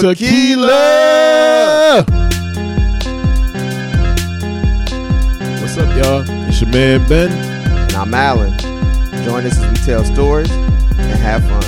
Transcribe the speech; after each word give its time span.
Tequila. 0.00 0.72
What's 5.60 5.76
up, 5.76 5.96
y'all? 5.96 6.24
It's 6.48 6.60
your 6.60 6.70
man 6.70 7.06
Ben. 7.08 7.30
And 7.30 7.92
I'm 7.92 8.14
Alan. 8.14 8.56
Join 9.24 9.44
us 9.44 9.58
as 9.58 9.70
we 9.70 9.76
tell 9.84 10.04
stories 10.04 10.50
and 10.50 11.20
have 11.20 11.42
fun. 11.42 11.62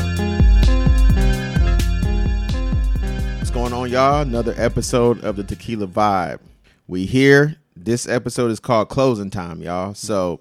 What's 3.39 3.51
going 3.51 3.73
on, 3.73 3.91
y'all? 3.91 4.23
Another 4.23 4.55
episode 4.57 5.23
of 5.23 5.37
the 5.37 5.45
Tequila 5.45 5.87
Vibe. 5.87 6.41
We 6.89 7.05
here. 7.05 7.57
This 7.77 8.09
episode 8.09 8.51
is 8.51 8.61
called 8.61 8.89
Closing 8.89 9.31
Time, 9.31 9.61
y'all. 9.61 9.93
So, 9.95 10.41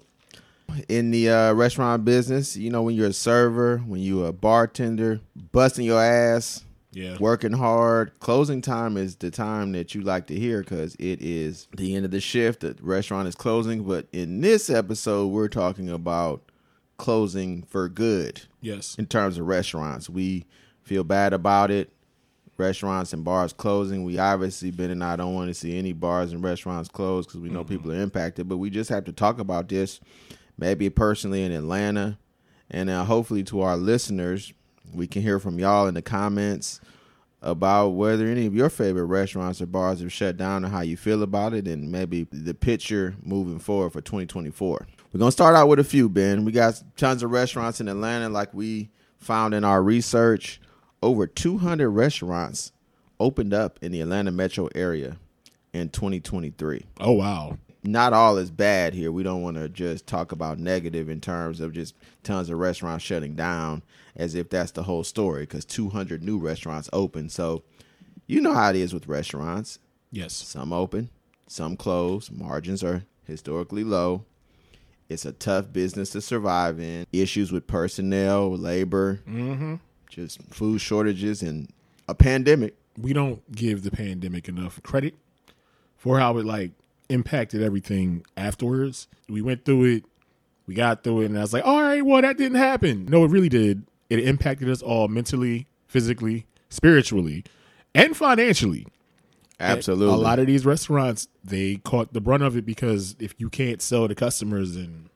in 0.88 1.10
the 1.10 1.30
uh, 1.30 1.52
restaurant 1.52 2.04
business, 2.04 2.56
you 2.56 2.70
know, 2.70 2.82
when 2.82 2.94
you're 2.94 3.08
a 3.08 3.12
server, 3.12 3.78
when 3.78 4.00
you're 4.00 4.28
a 4.28 4.32
bartender, 4.32 5.20
busting 5.52 5.84
your 5.84 6.02
ass, 6.02 6.63
Yeah. 6.94 7.16
working 7.18 7.52
hard. 7.52 8.18
Closing 8.20 8.60
time 8.62 8.96
is 8.96 9.16
the 9.16 9.30
time 9.30 9.72
that 9.72 9.94
you 9.94 10.00
like 10.02 10.26
to 10.28 10.34
hear 10.38 10.60
because 10.60 10.94
it 10.98 11.20
is 11.20 11.66
the 11.76 11.94
end 11.96 12.04
of 12.04 12.10
the 12.10 12.20
shift. 12.20 12.60
The 12.60 12.76
restaurant 12.80 13.28
is 13.28 13.34
closing. 13.34 13.82
But 13.84 14.06
in 14.12 14.40
this 14.40 14.70
episode, 14.70 15.28
we're 15.28 15.48
talking 15.48 15.88
about 15.90 16.50
closing 16.96 17.62
for 17.64 17.88
good 17.88 18.42
Yes. 18.60 18.94
in 18.98 19.06
terms 19.06 19.38
of 19.38 19.46
restaurants. 19.46 20.08
We 20.08 20.44
feel 20.82 21.04
bad 21.04 21.32
about 21.32 21.70
it. 21.70 21.90
Restaurants 22.56 23.12
and 23.12 23.24
bars 23.24 23.52
closing. 23.52 24.04
We 24.04 24.18
obviously 24.18 24.70
been 24.70 24.92
and 24.92 25.02
I 25.02 25.16
don't 25.16 25.34
want 25.34 25.48
to 25.48 25.54
see 25.54 25.76
any 25.76 25.92
bars 25.92 26.30
and 26.32 26.42
restaurants 26.44 26.88
closed 26.88 27.28
because 27.28 27.40
we 27.40 27.48
know 27.48 27.64
people 27.64 27.90
are 27.90 28.00
impacted. 28.00 28.48
But 28.48 28.58
we 28.58 28.70
just 28.70 28.90
have 28.90 29.04
to 29.06 29.12
talk 29.12 29.40
about 29.40 29.68
this, 29.68 29.98
maybe 30.56 30.88
personally 30.88 31.42
in 31.42 31.50
Atlanta, 31.50 32.16
and 32.70 32.88
uh, 32.88 33.04
hopefully 33.04 33.42
to 33.44 33.62
our 33.62 33.76
listeners, 33.76 34.52
we 34.92 35.06
can 35.06 35.22
hear 35.22 35.38
from 35.38 35.58
y'all 35.58 35.86
in 35.86 35.94
the 35.94 36.02
comments 36.02 36.80
about 37.42 37.90
whether 37.90 38.26
any 38.26 38.46
of 38.46 38.54
your 38.54 38.70
favorite 38.70 39.04
restaurants 39.04 39.60
or 39.60 39.66
bars 39.66 40.00
have 40.00 40.12
shut 40.12 40.36
down 40.36 40.64
and 40.64 40.72
how 40.72 40.80
you 40.80 40.96
feel 40.96 41.22
about 41.22 41.52
it, 41.52 41.68
and 41.68 41.92
maybe 41.92 42.26
the 42.32 42.54
picture 42.54 43.14
moving 43.22 43.58
forward 43.58 43.90
for 43.90 44.00
2024. 44.00 44.86
We're 45.12 45.18
gonna 45.18 45.30
start 45.30 45.54
out 45.54 45.68
with 45.68 45.78
a 45.78 45.84
few, 45.84 46.08
Ben. 46.08 46.44
We 46.44 46.52
got 46.52 46.82
tons 46.96 47.22
of 47.22 47.30
restaurants 47.30 47.80
in 47.80 47.88
Atlanta, 47.88 48.28
like 48.28 48.52
we 48.54 48.88
found 49.18 49.54
in 49.54 49.64
our 49.64 49.82
research. 49.82 50.60
Over 51.02 51.26
200 51.26 51.90
restaurants 51.90 52.72
opened 53.20 53.52
up 53.52 53.78
in 53.82 53.92
the 53.92 54.00
Atlanta 54.00 54.32
metro 54.32 54.68
area 54.74 55.18
in 55.74 55.90
2023 55.90 56.84
Oh 57.00 57.12
wow. 57.12 57.58
Not 57.84 58.12
all 58.12 58.38
is 58.38 58.50
bad 58.50 58.94
here. 58.94 59.12
We 59.12 59.22
don't 59.22 59.42
want 59.42 59.56
to 59.56 59.68
just 59.68 60.06
talk 60.06 60.32
about 60.32 60.58
negative 60.58 61.08
in 61.08 61.20
terms 61.20 61.60
of 61.60 61.72
just 61.72 61.94
tons 62.22 62.48
of 62.50 62.58
restaurants 62.58 63.04
shutting 63.04 63.34
down 63.34 63.82
as 64.16 64.34
if 64.34 64.48
that's 64.48 64.70
the 64.72 64.84
whole 64.84 65.04
story 65.04 65.42
because 65.42 65.64
200 65.64 66.22
new 66.22 66.38
restaurants 66.38 66.88
open. 66.92 67.28
So 67.28 67.62
you 68.26 68.40
know 68.40 68.54
how 68.54 68.70
it 68.70 68.76
is 68.76 68.94
with 68.94 69.06
restaurants. 69.06 69.78
Yes. 70.10 70.32
Some 70.32 70.72
open, 70.72 71.10
some 71.46 71.76
close. 71.76 72.30
Margins 72.30 72.82
are 72.82 73.04
historically 73.26 73.84
low. 73.84 74.24
It's 75.08 75.26
a 75.26 75.32
tough 75.32 75.72
business 75.72 76.10
to 76.10 76.20
survive 76.22 76.80
in. 76.80 77.06
Issues 77.12 77.52
with 77.52 77.66
personnel, 77.66 78.56
labor, 78.56 79.20
Mm-hmm. 79.28 79.74
just 80.08 80.40
food 80.44 80.80
shortages, 80.80 81.42
and 81.42 81.68
a 82.08 82.14
pandemic. 82.14 82.74
We 82.96 83.12
don't 83.12 83.42
give 83.52 83.82
the 83.82 83.90
pandemic 83.90 84.48
enough 84.48 84.82
credit 84.82 85.14
for 85.98 86.18
how 86.20 86.38
it 86.38 86.46
like 86.46 86.70
impacted 87.08 87.62
everything 87.62 88.24
afterwards. 88.36 89.08
We 89.28 89.42
went 89.42 89.64
through 89.64 89.84
it, 89.84 90.04
we 90.66 90.74
got 90.74 91.04
through 91.04 91.22
it, 91.22 91.26
and 91.26 91.38
I 91.38 91.42
was 91.42 91.52
like, 91.52 91.66
all 91.66 91.82
right, 91.82 92.04
well, 92.04 92.22
that 92.22 92.38
didn't 92.38 92.58
happen. 92.58 93.06
No, 93.06 93.24
it 93.24 93.30
really 93.30 93.48
did. 93.48 93.86
It 94.10 94.20
impacted 94.20 94.68
us 94.68 94.82
all 94.82 95.08
mentally, 95.08 95.66
physically, 95.86 96.46
spiritually, 96.68 97.44
and 97.94 98.16
financially. 98.16 98.86
Absolutely. 99.60 100.14
A 100.14 100.18
lot 100.18 100.38
of 100.38 100.46
these 100.46 100.66
restaurants, 100.66 101.28
they 101.42 101.76
caught 101.76 102.12
the 102.12 102.20
brunt 102.20 102.42
of 102.42 102.56
it 102.56 102.66
because 102.66 103.16
if 103.18 103.34
you 103.38 103.48
can't 103.48 103.80
sell 103.80 104.08
to 104.08 104.14
customers, 104.14 104.74
then 104.74 105.08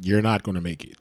you're 0.00 0.22
not 0.22 0.42
going 0.42 0.56
to 0.56 0.60
make 0.60 0.84
it. 0.84 0.96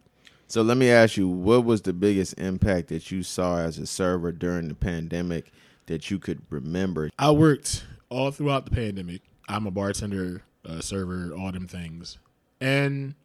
So 0.47 0.61
let 0.61 0.77
me 0.77 0.91
ask 0.91 1.17
you, 1.17 1.27
what 1.27 1.65
was 1.65 1.81
the 1.81 1.93
biggest 1.93 2.37
impact 2.37 2.89
that 2.89 3.09
you 3.09 3.23
saw 3.23 3.57
as 3.57 3.79
a 3.79 3.87
server 3.87 4.31
during 4.31 4.67
the 4.67 4.75
pandemic 4.75 5.51
that 5.87 6.11
you 6.11 6.19
could 6.19 6.43
remember? 6.51 7.09
I 7.17 7.31
worked 7.31 7.85
all 8.09 8.29
throughout 8.29 8.65
the 8.65 8.71
pandemic. 8.71 9.21
I'm 9.47 9.67
a 9.67 9.71
bartender, 9.71 10.43
a 10.63 10.81
server, 10.81 11.33
all 11.33 11.51
them 11.51 11.67
things. 11.67 12.17
And 12.61 13.15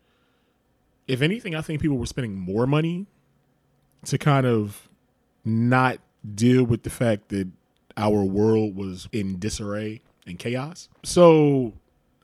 if 1.06 1.22
anything, 1.22 1.54
I 1.54 1.60
think 1.60 1.80
people 1.80 1.96
were 1.96 2.06
spending 2.06 2.34
more 2.34 2.66
money 2.66 3.06
to 4.06 4.18
kind 4.18 4.46
of 4.46 4.88
not 5.44 5.98
deal 6.34 6.64
with 6.64 6.82
the 6.82 6.90
fact 6.90 7.28
that 7.28 7.48
our 7.96 8.22
world 8.22 8.76
was 8.76 9.08
in 9.12 9.38
disarray 9.38 10.02
and 10.26 10.38
chaos. 10.38 10.88
So 11.04 11.72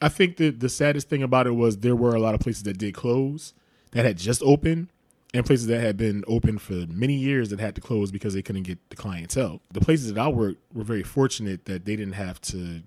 I 0.01 0.09
think 0.09 0.37
that 0.37 0.61
the 0.61 0.69
saddest 0.69 1.09
thing 1.09 1.23
about 1.23 1.47
it 1.47 1.53
was 1.53 1.79
there 1.79 1.97
were 1.97 2.15
a 2.15 2.21
lot 2.21 2.35
of 2.35 2.41
places 2.41 2.63
that 2.65 2.79
did 2.79 2.95
close 2.95 3.55
that 3.93 4.05
had 4.05 4.19
just 4.19 4.43
opened 4.43 4.89
and 5.33 5.45
places 5.45 5.67
that 5.67 5.81
had 5.81 5.97
been 5.97 6.23
open 6.29 6.59
for 6.59 6.85
many 6.89 7.15
years 7.15 7.51
that 7.51 7.59
had 7.59 7.75
to 7.75 7.81
close 7.81 8.13
because 8.13 8.35
they 8.35 8.43
couldn't 8.43 8.63
get 8.63 8.79
the 8.91 8.97
clientele. 8.97 9.61
The 9.73 9.81
places 9.81 10.13
that 10.13 10.21
I 10.21 10.29
worked 10.29 10.61
were 10.73 10.85
very 10.85 11.03
fortunate 11.03 11.65
that 11.65 11.85
they 11.85 11.97
didn't 11.97 12.15
have 12.15 12.41
to 12.43 12.83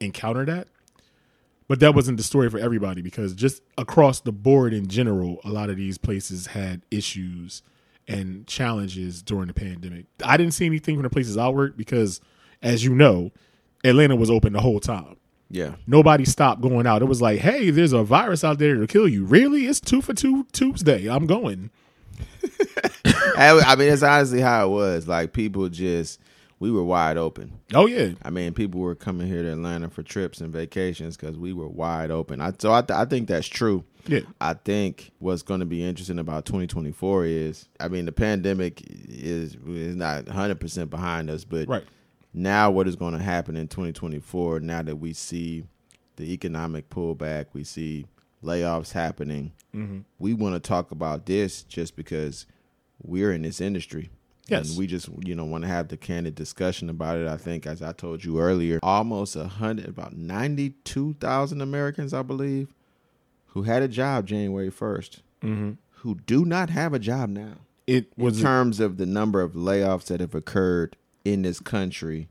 encounter 0.00 0.44
that. 0.44 0.68
But 1.68 1.80
that 1.80 1.94
wasn't 1.94 2.16
the 2.16 2.22
story 2.22 2.48
for 2.48 2.58
everybody 2.58 3.02
because 3.02 3.34
just 3.34 3.62
across 3.76 4.20
the 4.20 4.32
board 4.32 4.72
in 4.72 4.88
general, 4.88 5.38
a 5.44 5.50
lot 5.50 5.68
of 5.68 5.76
these 5.76 5.98
places 5.98 6.46
had 6.48 6.80
issues 6.90 7.62
and 8.08 8.46
challenges 8.46 9.22
during 9.22 9.48
the 9.48 9.54
pandemic. 9.54 10.06
I 10.24 10.38
didn't 10.38 10.54
see 10.54 10.64
anything 10.64 10.96
from 10.96 11.02
the 11.02 11.10
places 11.10 11.36
I 11.36 11.48
worked 11.50 11.76
because, 11.76 12.22
as 12.62 12.84
you 12.84 12.94
know, 12.94 13.32
Atlanta 13.84 14.16
was 14.16 14.30
open 14.30 14.54
the 14.54 14.62
whole 14.62 14.80
time. 14.80 15.16
Yeah. 15.50 15.74
Nobody 15.86 16.24
stopped 16.24 16.62
going 16.62 16.86
out. 16.86 17.02
It 17.02 17.06
was 17.06 17.22
like, 17.22 17.40
hey, 17.40 17.70
there's 17.70 17.92
a 17.92 18.02
virus 18.02 18.44
out 18.44 18.58
there 18.58 18.76
to 18.76 18.86
kill 18.86 19.08
you. 19.08 19.24
Really? 19.24 19.66
It's 19.66 19.80
two 19.80 20.00
for 20.00 20.14
two 20.14 20.46
Tuesday. 20.52 21.06
I'm 21.06 21.26
going. 21.26 21.70
I 23.36 23.60
I 23.66 23.76
mean, 23.76 23.92
it's 23.92 24.02
honestly 24.02 24.40
how 24.40 24.66
it 24.66 24.70
was. 24.70 25.06
Like 25.06 25.32
people 25.32 25.68
just, 25.68 26.20
we 26.60 26.70
were 26.70 26.82
wide 26.84 27.16
open. 27.16 27.60
Oh 27.72 27.86
yeah. 27.86 28.10
I 28.22 28.30
mean, 28.30 28.52
people 28.54 28.80
were 28.80 28.94
coming 28.94 29.26
here 29.28 29.42
to 29.42 29.52
Atlanta 29.52 29.88
for 29.90 30.02
trips 30.02 30.40
and 30.40 30.52
vacations 30.52 31.16
because 31.16 31.36
we 31.38 31.52
were 31.52 31.68
wide 31.68 32.10
open. 32.10 32.40
I, 32.40 32.52
so 32.58 32.72
I, 32.72 32.82
th- 32.82 32.96
I 32.98 33.04
think 33.04 33.28
that's 33.28 33.46
true. 33.46 33.84
Yeah. 34.06 34.20
I 34.40 34.54
think 34.54 35.12
what's 35.18 35.42
going 35.42 35.60
to 35.60 35.66
be 35.66 35.84
interesting 35.84 36.18
about 36.18 36.46
2024 36.46 37.26
is, 37.26 37.68
I 37.78 37.88
mean, 37.88 38.06
the 38.06 38.12
pandemic 38.12 38.82
is 38.86 39.56
is 39.66 39.94
not 39.96 40.26
100 40.26 40.58
percent 40.60 40.90
behind 40.90 41.30
us, 41.30 41.44
but 41.44 41.68
Right. 41.68 41.84
now 42.34 42.70
what 42.70 42.88
is 42.88 42.96
going 42.96 43.12
to 43.14 43.22
happen 43.22 43.56
in 43.56 43.68
2024? 43.68 44.60
Now 44.60 44.82
that 44.82 44.96
we 44.96 45.12
see 45.12 45.64
the 46.16 46.32
economic 46.32 46.88
pullback, 46.90 47.46
we 47.52 47.62
see 47.64 48.06
layoffs 48.42 48.92
happening. 48.92 49.52
Mm-hmm. 49.74 50.00
We 50.18 50.34
want 50.34 50.54
to 50.54 50.60
talk 50.60 50.90
about 50.90 51.26
this 51.26 51.62
just 51.62 51.94
because 51.94 52.46
we're 53.02 53.32
in 53.32 53.42
this 53.42 53.60
industry. 53.60 54.10
Yes. 54.48 54.70
And 54.70 54.78
we 54.78 54.86
just, 54.86 55.08
you 55.24 55.34
know, 55.34 55.44
want 55.44 55.62
to 55.64 55.68
have 55.68 55.88
the 55.88 55.96
candid 55.96 56.34
discussion 56.34 56.88
about 56.88 57.18
it. 57.18 57.28
I 57.28 57.36
think, 57.36 57.66
as 57.66 57.82
I 57.82 57.92
told 57.92 58.24
you 58.24 58.40
earlier, 58.40 58.78
almost 58.82 59.36
a 59.36 59.46
hundred, 59.46 59.86
about 59.88 60.16
ninety-two 60.16 61.14
thousand 61.20 61.60
Americans, 61.60 62.14
I 62.14 62.22
believe, 62.22 62.72
who 63.48 63.62
had 63.62 63.82
a 63.82 63.88
job 63.88 64.26
January 64.26 64.70
1st 64.70 65.20
Mm-hmm. 65.42 65.72
who 66.00 66.16
do 66.26 66.44
not 66.44 66.70
have 66.70 66.92
a 66.94 66.98
job 66.98 67.28
now. 67.30 67.54
It 67.86 68.12
In 68.16 68.24
was 68.24 68.40
terms 68.42 68.80
of 68.80 68.96
the 68.96 69.06
number 69.06 69.40
of 69.40 69.52
layoffs 69.52 70.06
that 70.06 70.20
have 70.20 70.34
occurred 70.34 70.96
in 71.24 71.42
this 71.42 71.60
country 71.60 72.28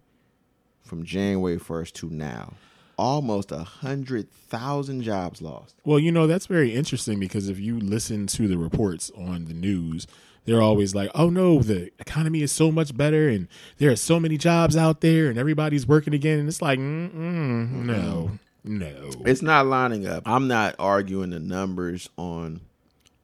from 0.81 1.03
January 1.05 1.57
1st 1.57 1.93
to 1.93 2.09
now, 2.09 2.53
almost 2.97 3.51
a 3.51 3.63
hundred 3.63 4.31
thousand 4.31 5.01
jobs 5.01 5.41
lost. 5.41 5.75
Well, 5.85 5.99
you 5.99 6.11
know, 6.11 6.27
that's 6.27 6.47
very 6.47 6.73
interesting 6.73 7.19
because 7.19 7.49
if 7.49 7.59
you 7.59 7.79
listen 7.79 8.27
to 8.27 8.47
the 8.47 8.57
reports 8.57 9.11
on 9.15 9.45
the 9.45 9.53
news, 9.53 10.07
they're 10.45 10.61
always 10.61 10.95
like, 10.95 11.11
oh 11.13 11.29
no, 11.29 11.59
the 11.59 11.91
economy 11.99 12.41
is 12.41 12.51
so 12.51 12.71
much 12.71 12.95
better 12.95 13.27
and 13.29 13.47
there 13.77 13.91
are 13.91 13.97
so 13.97 14.19
many 14.19 14.37
jobs 14.37 14.77
out 14.77 15.01
there 15.01 15.27
and 15.27 15.37
everybody's 15.37 15.85
working 15.85 16.13
again. 16.13 16.39
And 16.39 16.47
it's 16.47 16.61
like, 16.61 16.79
mm-mm, 16.79 17.69
no, 17.69 18.31
no. 18.63 19.11
It's 19.25 19.41
not 19.41 19.67
lining 19.67 20.07
up. 20.07 20.23
I'm 20.25 20.47
not 20.47 20.75
arguing 20.79 21.31
the 21.31 21.39
numbers 21.39 22.09
on 22.17 22.61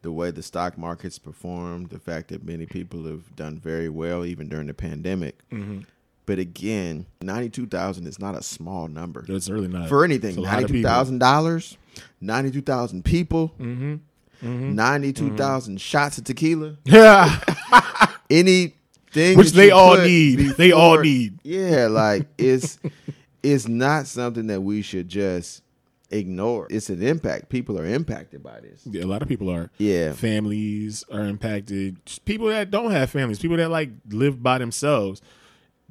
the 0.02 0.12
way 0.12 0.32
the 0.32 0.44
stock 0.44 0.78
markets 0.78 1.18
performed, 1.18 1.90
the 1.90 1.98
fact 1.98 2.28
that 2.28 2.44
many 2.44 2.66
people 2.66 3.06
have 3.06 3.36
done 3.38 3.58
very 3.58 3.88
well 3.88 4.26
even 4.26 4.50
during 4.50 4.68
the 4.68 4.74
pandemic. 4.74 5.38
Mm-hmm. 5.50 5.80
But 6.26 6.40
again, 6.40 7.06
ninety-two 7.22 7.68
thousand 7.68 8.08
is 8.08 8.18
not 8.20 8.36
a 8.36 8.42
small 8.44 8.88
number 8.88 9.26
It's 9.28 9.50
really 9.50 9.68
not. 9.68 9.90
for 9.90 10.04
anything. 10.06 10.42
Ninety-two 10.42 10.44
thousand 10.44 10.46
a 10.46 10.46
lot 10.46 10.54
of 10.56 10.62
Ninety-two 10.62 10.74
people. 10.74 10.90
thousand 10.92 11.20
dollars, 11.20 11.78
ninety-two 12.22 12.62
thousand 12.62 13.06
people, 13.06 13.52
Mm-hmm. 13.60 14.76
ninety-two 14.76 15.36
thousand 15.36 15.82
shots 15.82 16.18
of 16.18 16.24
tequila. 16.24 16.78
Yeah. 16.86 17.40
Anything 18.30 19.38
Which 19.38 19.52
they 19.52 19.72
all 19.72 19.98
need. 19.98 20.40
They 20.58 20.72
all 20.72 21.00
need. 21.00 21.40
Yeah, 21.44 21.88
like 21.88 22.28
it's 22.38 22.80
it's 23.44 23.68
not 23.68 24.08
something 24.08 24.48
that 24.48 24.62
we 24.62 24.82
should 24.82 25.08
just 25.10 25.62
ignore. 26.10 26.68
It's 26.70 26.90
an 26.90 27.02
impact. 27.04 27.50
People 27.50 27.80
are 27.80 27.86
impacted 27.86 28.42
by 28.44 28.60
this. 28.62 28.82
Yeah, 28.90 29.04
a 29.04 29.06
lot 29.08 29.22
of 29.22 29.28
people 29.28 29.50
are. 29.50 29.70
Yeah. 29.78 30.14
Families 30.14 31.04
are 31.12 31.26
impacted. 31.26 31.98
People 32.26 32.48
that 32.48 32.72
don't 32.72 32.92
have 32.92 33.10
families, 33.10 33.40
people 33.40 33.58
that 33.58 33.70
like 33.70 33.90
live 34.10 34.42
by 34.42 34.58
themselves. 34.58 35.22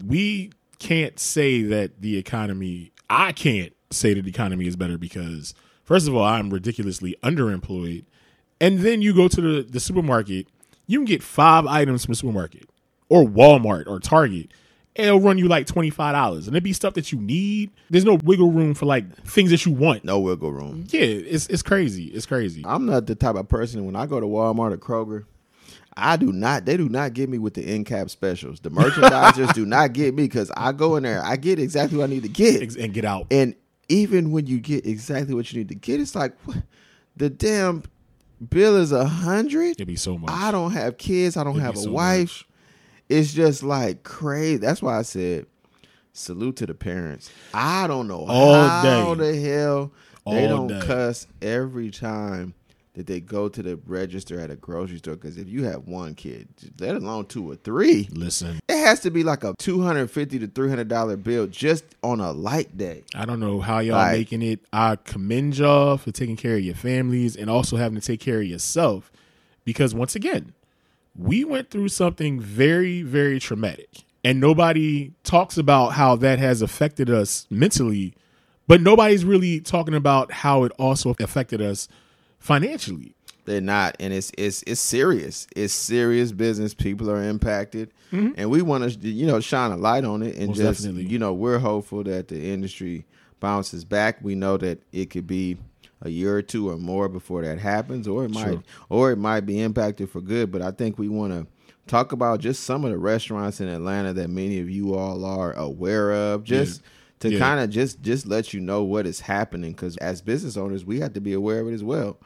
We 0.06 0.52
can't 0.78 1.18
say 1.18 1.62
that 1.62 2.00
the 2.00 2.16
economy. 2.18 2.92
I 3.08 3.32
can't 3.32 3.72
say 3.90 4.14
that 4.14 4.22
the 4.22 4.30
economy 4.30 4.66
is 4.66 4.76
better 4.76 4.98
because 4.98 5.54
first 5.84 6.08
of 6.08 6.14
all, 6.16 6.24
I'm 6.24 6.50
ridiculously 6.50 7.16
underemployed, 7.22 8.04
and 8.60 8.80
then 8.80 9.02
you 9.02 9.14
go 9.14 9.28
to 9.28 9.40
the 9.40 9.62
the 9.62 9.80
supermarket, 9.80 10.46
you 10.86 10.98
can 10.98 11.04
get 11.04 11.22
five 11.22 11.66
items 11.66 12.04
from 12.04 12.12
the 12.12 12.16
supermarket 12.16 12.68
or 13.08 13.24
Walmart 13.24 13.86
or 13.86 14.00
Target. 14.00 14.52
It'll 14.94 15.20
run 15.20 15.38
you 15.38 15.48
like 15.48 15.66
twenty 15.66 15.88
five 15.90 16.14
dollars, 16.14 16.46
and 16.46 16.54
it'd 16.54 16.64
be 16.64 16.72
stuff 16.74 16.94
that 16.94 17.12
you 17.12 17.18
need. 17.18 17.70
There's 17.88 18.04
no 18.04 18.18
wiggle 18.24 18.50
room 18.50 18.74
for 18.74 18.84
like 18.86 19.10
things 19.24 19.50
that 19.50 19.64
you 19.64 19.72
want. 19.72 20.04
No 20.04 20.18
wiggle 20.18 20.52
room. 20.52 20.84
Yeah, 20.88 21.00
it's 21.00 21.46
it's 21.46 21.62
crazy. 21.62 22.06
It's 22.06 22.26
crazy. 22.26 22.62
I'm 22.66 22.84
not 22.86 23.06
the 23.06 23.14
type 23.14 23.36
of 23.36 23.48
person 23.48 23.86
when 23.86 23.96
I 23.96 24.04
go 24.06 24.20
to 24.20 24.26
Walmart 24.26 24.72
or 24.72 24.76
Kroger, 24.78 25.24
I 25.96 26.16
do 26.16 26.32
not. 26.32 26.64
They 26.64 26.76
do 26.76 26.88
not 26.88 27.12
get 27.12 27.28
me 27.28 27.38
with 27.38 27.54
the 27.54 27.62
end 27.62 27.86
cap 27.86 28.08
specials. 28.10 28.60
The 28.60 28.70
merchandisers 28.70 29.52
do 29.54 29.66
not 29.66 29.92
get 29.92 30.14
me 30.14 30.24
because 30.24 30.50
I 30.56 30.72
go 30.72 30.96
in 30.96 31.02
there, 31.02 31.22
I 31.24 31.36
get 31.36 31.58
exactly 31.58 31.98
what 31.98 32.04
I 32.04 32.12
need 32.14 32.22
to 32.22 32.28
get, 32.28 32.76
and 32.76 32.94
get 32.94 33.04
out. 33.04 33.26
and 33.30 33.54
even 33.88 34.30
when 34.30 34.46
you 34.46 34.58
get 34.58 34.86
exactly 34.86 35.34
what 35.34 35.52
you 35.52 35.58
need 35.58 35.68
to 35.68 35.74
get, 35.74 36.00
it's 36.00 36.14
like 36.14 36.32
what? 36.44 36.58
the 37.16 37.28
damn 37.28 37.82
bill 38.48 38.76
is 38.76 38.90
a 38.92 39.04
hundred. 39.04 39.72
It'd 39.72 39.86
be 39.86 39.96
so 39.96 40.16
much. 40.16 40.30
I 40.30 40.50
don't 40.50 40.72
have 40.72 40.96
kids. 40.96 41.36
I 41.36 41.44
don't 41.44 41.54
It'd 41.56 41.64
have 41.64 41.74
a 41.76 41.80
so 41.80 41.92
wife. 41.92 42.20
much. 42.22 42.46
It's 43.10 43.32
just 43.34 43.62
like 43.62 44.02
crazy. 44.02 44.56
That's 44.56 44.80
why 44.80 44.98
I 44.98 45.02
said 45.02 45.46
salute 46.14 46.56
to 46.56 46.66
the 46.66 46.74
parents. 46.74 47.30
I 47.52 47.86
don't 47.86 48.08
know 48.08 48.24
All 48.26 48.54
how 48.68 49.14
day. 49.14 49.32
the 49.32 49.48
hell 49.48 49.92
they 50.26 50.46
All 50.48 50.56
don't 50.68 50.68
day. 50.80 50.86
cuss 50.86 51.26
every 51.42 51.90
time 51.90 52.54
that 52.94 53.06
they 53.06 53.20
go 53.20 53.48
to 53.48 53.62
the 53.62 53.76
register 53.86 54.38
at 54.38 54.50
a 54.50 54.56
grocery 54.56 54.98
store. 54.98 55.14
Because 55.14 55.38
if 55.38 55.48
you 55.48 55.64
have 55.64 55.86
one 55.88 56.14
kid, 56.14 56.48
let 56.78 56.94
alone 56.94 57.24
two 57.26 57.50
or 57.50 57.56
three, 57.56 58.08
Listen, 58.12 58.60
it 58.68 58.76
has 58.76 59.00
to 59.00 59.10
be 59.10 59.22
like 59.22 59.44
a 59.44 59.54
two 59.58 59.80
hundred 59.80 60.10
fifty 60.10 60.38
to 60.38 60.46
three 60.46 60.68
hundred 60.68 60.88
dollar 60.88 61.16
bill 61.16 61.46
just 61.46 61.84
on 62.02 62.20
a 62.20 62.32
light 62.32 62.76
day. 62.76 63.04
I 63.14 63.24
don't 63.24 63.40
know 63.40 63.60
how 63.60 63.78
y'all 63.78 63.96
Like- 63.96 64.12
making 64.18 64.42
it. 64.42 64.60
I 64.72 64.96
commend 64.96 65.56
y'all 65.58 65.96
for 65.96 66.12
taking 66.12 66.36
care 66.36 66.56
of 66.56 66.62
your 66.62 66.74
families 66.74 67.34
and 67.36 67.48
also 67.48 67.76
having 67.76 67.98
to 67.98 68.06
take 68.06 68.20
care 68.20 68.38
of 68.40 68.46
yourself. 68.46 69.10
Because 69.64 69.94
once 69.94 70.14
again, 70.16 70.52
we 71.16 71.44
went 71.44 71.70
through 71.70 71.88
something 71.88 72.40
very, 72.40 73.02
very 73.02 73.38
traumatic. 73.38 73.88
And 74.24 74.40
nobody 74.40 75.12
talks 75.24 75.56
about 75.58 75.90
how 75.90 76.14
that 76.16 76.38
has 76.38 76.62
affected 76.62 77.10
us 77.10 77.46
mentally, 77.50 78.14
but 78.68 78.80
nobody's 78.80 79.24
really 79.24 79.60
talking 79.60 79.94
about 79.94 80.30
how 80.32 80.62
it 80.64 80.72
also 80.78 81.14
affected 81.18 81.60
us 81.60 81.88
financially. 82.42 83.14
They're 83.44 83.60
not, 83.60 83.96
and 83.98 84.12
it's 84.12 84.30
it's 84.38 84.62
it's 84.68 84.80
serious. 84.80 85.48
It's 85.56 85.72
serious 85.72 86.30
business. 86.30 86.74
People 86.74 87.10
are 87.10 87.22
impacted, 87.22 87.90
and 88.12 88.50
we 88.50 88.62
want 88.62 88.84
to 88.92 89.08
you 89.08 89.26
know 89.26 89.40
shine 89.40 89.72
a 89.72 89.76
light 89.76 90.04
on 90.04 90.22
it, 90.22 90.36
and 90.36 90.42
Mm-hmm. 90.42 90.48
Most 90.50 90.58
just 90.58 90.82
definitely. 90.84 91.06
you 91.10 91.18
know 91.18 91.32
we're 91.32 91.58
hopeful 91.58 92.04
that 92.04 92.28
the 92.28 92.52
industry 92.52 93.04
bounces 93.40 93.84
back. 93.84 94.18
We 94.22 94.36
know 94.36 94.56
that 94.58 94.80
it 94.92 95.10
could 95.10 95.26
be 95.26 95.56
a 96.02 96.08
year 96.08 96.36
or 96.36 96.42
two 96.42 96.70
or 96.70 96.76
more 96.76 97.08
before 97.08 97.42
that 97.42 97.58
happens, 97.58 98.06
or 98.06 98.24
it 98.24 98.30
might 98.30 98.44
Sure. 98.44 98.62
or 98.88 99.10
it 99.10 99.16
might 99.18 99.40
be 99.40 99.60
impacted 99.60 100.08
for 100.08 100.20
good. 100.20 100.52
But 100.52 100.62
I 100.62 100.70
think 100.70 100.96
we 100.98 101.08
want 101.08 101.32
to 101.32 101.46
talk 101.88 102.12
about 102.12 102.38
just 102.38 102.62
some 102.62 102.84
of 102.84 102.92
the 102.92 102.98
restaurants 102.98 103.60
in 103.60 103.66
Atlanta 103.68 104.12
that 104.12 104.30
many 104.30 104.60
of 104.60 104.70
you 104.70 104.94
all 104.94 105.24
are 105.24 105.52
aware 105.54 106.12
of, 106.12 106.44
just. 106.44 106.82
To 107.20 107.30
Yeah. 107.30 107.38
kind 107.38 107.60
of 107.60 107.70
just 107.70 108.02
just 108.02 108.26
let 108.26 108.52
you 108.52 108.58
know 108.58 108.82
what 108.82 109.06
is 109.06 109.20
happening, 109.20 109.70
because 109.70 109.96
as 109.98 110.20
business 110.20 110.56
owners, 110.56 110.84
we 110.84 110.98
have 110.98 111.12
to 111.12 111.20
be 111.20 111.32
aware 111.34 111.60
of 111.60 111.68
it 111.68 111.72
as 111.72 111.84
well. 111.84 112.18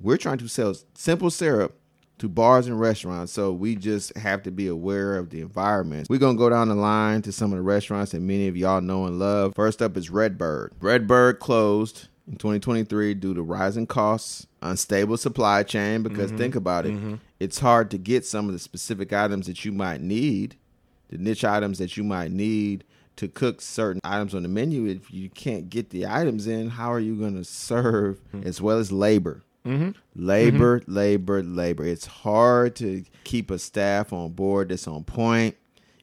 We're 0.00 0.16
trying 0.16 0.38
to 0.38 0.48
sell 0.48 0.74
simple 0.94 1.30
syrup 1.30 1.78
to 2.18 2.28
bars 2.28 2.66
and 2.66 2.78
restaurants, 2.78 3.32
so 3.32 3.52
we 3.52 3.74
just 3.74 4.16
have 4.16 4.42
to 4.44 4.50
be 4.50 4.68
aware 4.68 5.16
of 5.16 5.30
the 5.30 5.40
environment. 5.40 6.06
We're 6.08 6.18
gonna 6.18 6.38
go 6.38 6.50
down 6.50 6.68
the 6.68 6.74
line 6.74 7.22
to 7.22 7.32
some 7.32 7.52
of 7.52 7.58
the 7.58 7.62
restaurants 7.62 8.12
that 8.12 8.20
many 8.20 8.48
of 8.48 8.56
y'all 8.56 8.80
know 8.80 9.06
and 9.06 9.18
love. 9.18 9.54
First 9.54 9.82
up 9.82 9.96
is 9.96 10.10
Redbird. 10.10 10.72
Redbird 10.80 11.40
closed 11.40 12.08
in 12.26 12.36
2023 12.36 13.14
due 13.14 13.34
to 13.34 13.42
rising 13.42 13.86
costs, 13.86 14.46
unstable 14.62 15.16
supply 15.16 15.62
chain. 15.62 16.02
Because 16.02 16.28
mm-hmm. 16.28 16.38
think 16.38 16.54
about 16.54 16.86
it, 16.86 16.92
mm-hmm. 16.92 17.16
it's 17.40 17.58
hard 17.58 17.90
to 17.90 17.98
get 17.98 18.24
some 18.24 18.46
of 18.46 18.52
the 18.52 18.58
specific 18.58 19.12
items 19.12 19.46
that 19.46 19.64
you 19.64 19.72
might 19.72 20.00
need, 20.00 20.56
the 21.08 21.18
niche 21.18 21.44
items 21.44 21.78
that 21.78 21.96
you 21.96 22.04
might 22.04 22.30
need 22.30 22.84
to 23.16 23.28
cook 23.28 23.60
certain 23.60 24.00
items 24.02 24.34
on 24.34 24.42
the 24.42 24.48
menu. 24.48 24.86
If 24.86 25.12
you 25.12 25.30
can't 25.30 25.70
get 25.70 25.90
the 25.90 26.06
items 26.06 26.46
in, 26.46 26.70
how 26.70 26.92
are 26.92 27.00
you 27.00 27.16
going 27.16 27.36
to 27.36 27.44
serve 27.44 28.20
mm-hmm. 28.32 28.46
as 28.46 28.60
well 28.60 28.78
as 28.78 28.90
labor? 28.90 29.42
Mm-hmm. 29.66 29.90
Labor, 30.14 30.80
mm-hmm. 30.80 30.94
labor, 30.94 31.42
labor. 31.42 31.84
It's 31.84 32.06
hard 32.06 32.76
to 32.76 33.04
keep 33.24 33.50
a 33.50 33.58
staff 33.58 34.12
on 34.12 34.32
board 34.32 34.68
that's 34.68 34.86
on 34.86 35.04
point. 35.04 35.56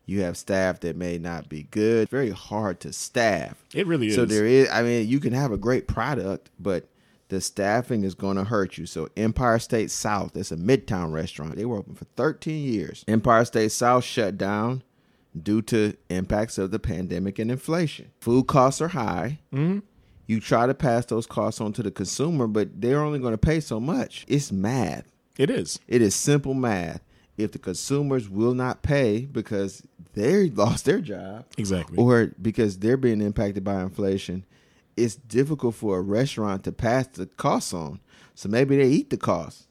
You 0.06 0.22
have 0.22 0.36
staff 0.36 0.80
that 0.82 0.96
may 0.96 1.18
not 1.18 1.48
be 1.48 1.64
good. 1.64 2.10
Very 2.10 2.32
hard 2.32 2.80
to 2.82 2.92
staff. 2.92 3.64
It 3.74 3.88
really 3.88 4.08
is. 4.08 4.16
So 4.16 4.26
there 4.26 4.46
is. 4.46 4.70
I 4.70 4.82
mean, 4.82 5.08
you 5.08 5.20
can 5.20 5.34
have 5.34 5.52
a 5.52 5.58
great 5.58 5.88
product, 5.88 6.50
but 6.60 6.90
the 7.30 7.40
staffing 7.40 8.04
is 8.04 8.14
going 8.14 8.36
to 8.36 8.44
hurt 8.44 8.78
you. 8.78 8.86
So 8.86 9.08
Empire 9.16 9.58
State 9.60 9.90
South, 9.90 10.34
that's 10.34 10.52
a 10.52 10.58
Midtown 10.58 11.14
restaurant. 11.14 11.56
They 11.56 11.66
were 11.66 11.78
open 11.78 11.96
for 11.96 12.06
13 12.18 12.62
years. 12.62 13.06
Empire 13.08 13.46
State 13.46 13.72
South 13.72 14.04
shut 14.04 14.38
down 14.38 14.84
due 15.42 15.62
to 15.62 15.96
impacts 16.10 16.58
of 16.58 16.72
the 16.72 16.80
pandemic 16.80 17.40
and 17.40 17.50
inflation. 17.50 18.12
Food 18.20 18.48
costs 18.48 18.82
are 18.82 18.90
high. 18.90 19.40
Mm-hmm. 19.54 19.80
You 20.28 20.40
try 20.40 20.66
to 20.68 20.74
pass 20.74 21.06
those 21.06 21.26
costs 21.26 21.60
on 21.60 21.74
to 21.74 21.84
the 21.84 21.92
consumer, 21.92 22.48
but 22.48 22.82
they're 22.82 23.02
only 23.02 23.20
going 23.20 23.34
to 23.34 23.38
pay 23.38 23.60
so 23.60 23.80
much. 23.80 24.26
It's 24.28 24.52
math. 24.52 25.06
It 25.38 25.50
is. 25.50 25.80
It 25.88 26.02
is 26.02 26.16
simple 26.16 26.54
math. 26.54 27.02
If 27.38 27.52
the 27.54 27.60
consumers 27.60 28.30
will 28.30 28.54
not 28.54 28.82
pay 28.84 29.22
because 29.26 29.82
they 30.14 30.50
lost 30.52 30.86
their 30.86 31.00
job, 31.02 31.46
Exactly. 31.58 31.98
or 31.98 32.32
because 32.42 32.78
they're 32.80 32.98
being 32.98 33.22
impacted 33.22 33.64
by 33.64 33.82
inflation, 33.82 34.46
it's 34.96 35.16
difficult 35.16 35.76
for 35.76 35.98
a 35.98 36.02
restaurant 36.02 36.64
to 36.66 36.72
pass 36.72 37.08
the 37.08 37.26
costs 37.26 37.74
on. 37.74 38.00
So 38.36 38.48
maybe 38.50 38.78
they 38.78 38.88
eat 38.88 39.10
the 39.10 39.18
cost. 39.18 39.68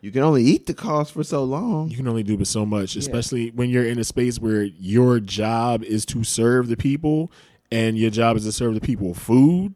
You 0.00 0.10
can 0.10 0.22
only 0.22 0.42
eat 0.42 0.66
the 0.66 0.74
cost 0.74 1.12
for 1.12 1.22
so 1.22 1.44
long. 1.44 1.88
you 1.90 1.96
can 1.96 2.08
only 2.08 2.22
do 2.24 2.36
but 2.36 2.46
so 2.48 2.66
much, 2.66 2.96
especially 2.96 3.50
when 3.50 3.70
you're 3.70 3.84
in 3.86 3.98
a 4.00 4.04
space 4.04 4.38
where 4.40 4.64
your 4.64 5.20
job 5.20 5.84
is 5.84 6.04
to 6.06 6.24
serve 6.24 6.68
the 6.68 6.76
people 6.76 7.30
and 7.70 7.96
your 7.96 8.10
job 8.10 8.36
is 8.36 8.44
to 8.44 8.52
serve 8.52 8.74
the 8.74 8.80
people 8.80 9.14
food. 9.14 9.74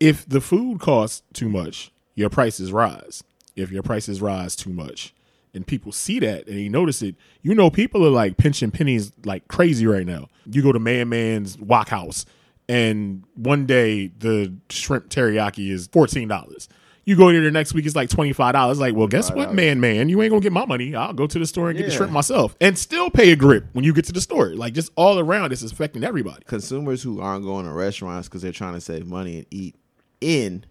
If 0.00 0.28
the 0.28 0.40
food 0.40 0.80
costs 0.80 1.22
too 1.32 1.48
much, 1.48 1.90
your 2.14 2.28
prices 2.30 2.72
rise. 2.72 3.22
If 3.54 3.70
your 3.70 3.82
prices 3.82 4.20
rise 4.20 4.54
too 4.56 4.70
much, 4.70 5.14
and 5.54 5.66
people 5.66 5.90
see 5.90 6.18
that 6.20 6.46
and 6.46 6.56
they 6.58 6.68
notice 6.68 7.00
it, 7.00 7.14
you 7.40 7.54
know 7.54 7.70
people 7.70 8.04
are 8.06 8.10
like 8.10 8.36
pinching 8.36 8.70
pennies 8.70 9.12
like 9.24 9.48
crazy 9.48 9.86
right 9.86 10.06
now. 10.06 10.28
You 10.44 10.62
go 10.62 10.72
to 10.72 10.78
Man 10.78 11.08
Man's 11.08 11.58
Wok 11.58 11.88
House, 11.88 12.26
and 12.68 13.24
one 13.34 13.64
day 13.64 14.08
the 14.18 14.52
shrimp 14.68 15.08
teriyaki 15.08 15.70
is 15.70 15.86
fourteen 15.90 16.28
dollars. 16.28 16.68
You 17.06 17.14
go 17.16 17.30
there 17.30 17.40
the 17.40 17.52
next 17.52 17.72
week, 17.72 17.86
it's 17.86 17.94
like 17.96 18.10
twenty 18.10 18.32
five 18.34 18.52
dollars. 18.52 18.78
Like, 18.80 18.94
well, 18.94 19.06
guess 19.06 19.30
what, 19.30 19.50
$25. 19.50 19.54
man, 19.54 19.80
man, 19.80 20.08
you 20.10 20.20
ain't 20.20 20.30
gonna 20.30 20.42
get 20.42 20.52
my 20.52 20.66
money. 20.66 20.94
I'll 20.94 21.12
go 21.14 21.26
to 21.26 21.38
the 21.38 21.46
store 21.46 21.70
and 21.70 21.78
get 21.78 21.86
the 21.86 21.92
Yeah. 21.92 21.96
shrimp 21.98 22.12
myself, 22.12 22.54
and 22.60 22.76
still 22.76 23.08
pay 23.10 23.30
a 23.32 23.36
grip 23.36 23.64
when 23.72 23.84
you 23.84 23.94
get 23.94 24.04
to 24.06 24.12
the 24.12 24.20
store. 24.20 24.54
Like, 24.56 24.74
just 24.74 24.90
all 24.96 25.18
around, 25.18 25.52
it's 25.52 25.62
affecting 25.62 26.02
everybody. 26.04 26.42
Consumers 26.46 27.02
who 27.02 27.20
aren't 27.20 27.44
going 27.44 27.64
to 27.64 27.72
restaurants 27.72 28.28
because 28.28 28.42
they're 28.42 28.52
trying 28.52 28.74
to 28.74 28.80
save 28.80 29.06
money 29.06 29.38
and 29.38 29.46
eat 29.52 29.76
in 30.20 30.64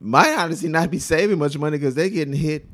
might 0.00 0.34
honestly 0.36 0.68
not 0.68 0.90
be 0.90 0.98
saving 0.98 1.38
much 1.38 1.56
money 1.56 1.78
because 1.78 1.94
they're 1.94 2.08
getting 2.08 2.34
hit 2.34 2.66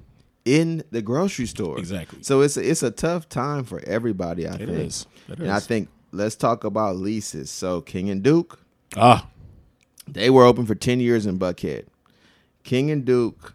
in 0.45 0.83
the 0.90 1.02
grocery 1.02 1.45
store. 1.47 1.78
Exactly. 1.78 2.23
So 2.23 2.40
it's 2.40 2.57
a, 2.57 2.68
it's 2.71 2.83
a 2.83 2.90
tough 2.90 3.28
time 3.28 3.64
for 3.64 3.80
everybody. 3.87 4.47
I 4.49 4.54
It 4.54 4.59
think. 4.61 4.71
is. 4.71 5.07
It 5.28 5.38
And 5.38 5.50
I 5.50 5.61
think 5.61 5.88
let's 6.11 6.37
talk 6.37 6.64
about 6.64 6.97
leases. 6.97 7.50
So 7.50 7.83
King 7.83 8.09
and 8.09 8.23
Duke. 8.23 8.59
Ah, 8.97 9.28
They 10.07 10.30
were 10.30 10.45
open 10.45 10.64
for 10.64 10.75
10 10.75 11.00
years 11.00 11.26
in 11.26 11.38
Buckhead. 11.38 11.85
King 12.64 12.90
and 12.90 13.04
Duke 13.04 13.54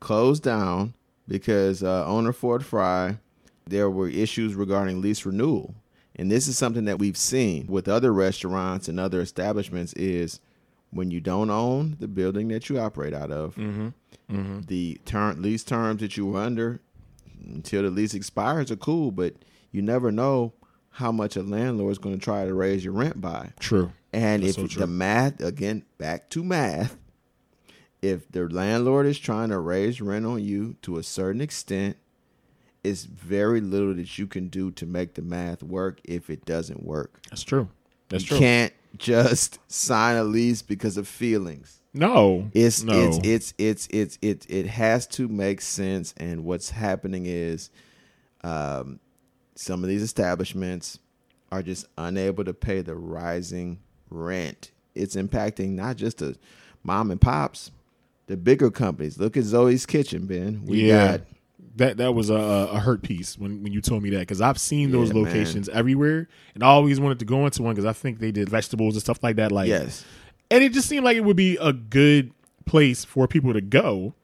closed 0.00 0.42
down 0.42 0.94
because 1.28 1.82
uh, 1.82 2.06
owner 2.06 2.32
Ford 2.32 2.64
Fry, 2.64 3.18
there 3.66 3.90
were 3.90 4.08
issues 4.08 4.54
regarding 4.54 5.02
lease 5.02 5.26
renewal. 5.26 5.74
And 6.16 6.30
this 6.30 6.48
is 6.48 6.56
something 6.56 6.84
that 6.86 6.98
we've 6.98 7.16
seen 7.16 7.66
with 7.66 7.88
other 7.88 8.12
restaurants 8.12 8.88
and 8.88 8.98
other 9.00 9.20
establishments 9.20 9.92
is 9.94 10.40
when 10.94 11.10
you 11.10 11.20
don't 11.20 11.50
own 11.50 11.96
the 12.00 12.08
building 12.08 12.48
that 12.48 12.68
you 12.68 12.78
operate 12.78 13.12
out 13.12 13.30
of, 13.30 13.54
mm-hmm. 13.56 13.88
Mm-hmm. 14.30 14.60
the 14.62 15.00
term, 15.04 15.42
lease 15.42 15.64
terms 15.64 16.00
that 16.00 16.16
you 16.16 16.26
were 16.26 16.40
under 16.40 16.80
until 17.46 17.82
the 17.82 17.90
lease 17.90 18.14
expires 18.14 18.70
are 18.70 18.76
cool, 18.76 19.10
but 19.10 19.34
you 19.70 19.82
never 19.82 20.10
know 20.10 20.52
how 20.90 21.10
much 21.10 21.36
a 21.36 21.42
landlord 21.42 21.92
is 21.92 21.98
going 21.98 22.16
to 22.16 22.24
try 22.24 22.44
to 22.44 22.54
raise 22.54 22.84
your 22.84 22.94
rent 22.94 23.20
by. 23.20 23.50
true. 23.58 23.92
And 24.12 24.44
That's 24.44 24.56
if 24.56 24.62
so 24.62 24.66
true. 24.68 24.80
the 24.80 24.86
math 24.86 25.40
again, 25.40 25.84
back 25.98 26.30
to 26.30 26.44
math, 26.44 26.96
if 28.00 28.30
the 28.30 28.48
landlord 28.48 29.06
is 29.06 29.18
trying 29.18 29.48
to 29.48 29.58
raise 29.58 30.00
rent 30.00 30.24
on 30.24 30.42
you 30.44 30.76
to 30.82 30.98
a 30.98 31.02
certain 31.02 31.40
extent, 31.40 31.96
it's 32.84 33.04
very 33.04 33.60
little 33.60 33.94
that 33.94 34.18
you 34.18 34.26
can 34.26 34.48
do 34.48 34.70
to 34.72 34.86
make 34.86 35.14
the 35.14 35.22
math 35.22 35.62
work 35.62 36.00
if 36.04 36.30
it 36.30 36.44
doesn't 36.44 36.84
work. 36.84 37.18
That's 37.30 37.42
true. 37.42 37.68
That's 38.08 38.24
you 38.24 38.28
true. 38.28 38.38
can't 38.38 38.72
just 38.96 39.58
sign 39.68 40.16
a 40.16 40.24
lease 40.24 40.62
because 40.62 40.96
of 40.96 41.06
feelings. 41.08 41.80
No, 41.96 42.50
It's 42.54 42.82
no. 42.82 42.92
it's 42.92 43.18
it's 43.22 43.54
it's 43.58 43.88
it's 43.92 44.18
it 44.20 44.46
it 44.48 44.66
has 44.66 45.06
to 45.08 45.28
make 45.28 45.60
sense. 45.60 46.12
And 46.16 46.44
what's 46.44 46.70
happening 46.70 47.26
is, 47.26 47.70
um, 48.42 48.98
some 49.54 49.82
of 49.84 49.88
these 49.88 50.02
establishments 50.02 50.98
are 51.52 51.62
just 51.62 51.86
unable 51.96 52.44
to 52.44 52.52
pay 52.54 52.80
the 52.80 52.96
rising 52.96 53.78
rent. 54.10 54.72
It's 54.96 55.14
impacting 55.14 55.70
not 55.70 55.96
just 55.96 56.18
the 56.18 56.36
mom 56.82 57.10
and 57.12 57.20
pops, 57.20 57.70
the 58.26 58.36
bigger 58.36 58.70
companies. 58.72 59.18
Look 59.18 59.36
at 59.36 59.44
Zoe's 59.44 59.86
Kitchen, 59.86 60.26
Ben. 60.26 60.62
We 60.66 60.88
Yeah. 60.88 61.18
got 61.18 61.26
That 61.76 61.96
that 61.96 62.12
was 62.14 62.30
a, 62.30 62.34
a 62.34 62.78
hurt 62.78 63.02
piece 63.02 63.36
when, 63.36 63.62
when 63.62 63.72
you 63.72 63.80
told 63.80 64.02
me 64.02 64.10
that 64.10 64.20
because 64.20 64.40
I've 64.40 64.58
seen 64.60 64.92
those 64.92 65.08
Yeah, 65.08 65.14
man. 65.14 65.24
locations 65.24 65.68
everywhere 65.68 66.28
and 66.54 66.62
I 66.62 66.66
always 66.68 67.00
wanted 67.00 67.18
to 67.18 67.24
go 67.24 67.44
into 67.46 67.62
one 67.62 67.74
because 67.74 67.84
I 67.84 67.92
think 67.92 68.20
they 68.20 68.30
did 68.30 68.48
vegetables 68.48 68.94
and 68.94 69.02
stuff 69.02 69.18
like 69.22 69.36
that. 69.36 69.50
Like, 69.50 69.68
yes, 69.68 70.04
and 70.50 70.62
it 70.62 70.72
just 70.72 70.88
seemed 70.88 71.04
like 71.04 71.16
it 71.16 71.24
would 71.24 71.36
be 71.36 71.56
a 71.60 71.72
good 71.72 72.32
place 72.64 73.04
for 73.04 73.26
people 73.26 73.52
to 73.52 73.60
go. 73.60 74.14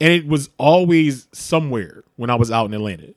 And 0.00 0.12
it 0.12 0.26
was 0.26 0.48
always 0.58 1.26
somewhere 1.32 2.04
when 2.16 2.30
I 2.30 2.36
was 2.36 2.50
out 2.50 2.66
in 2.66 2.74
Atlanta. 2.74 3.14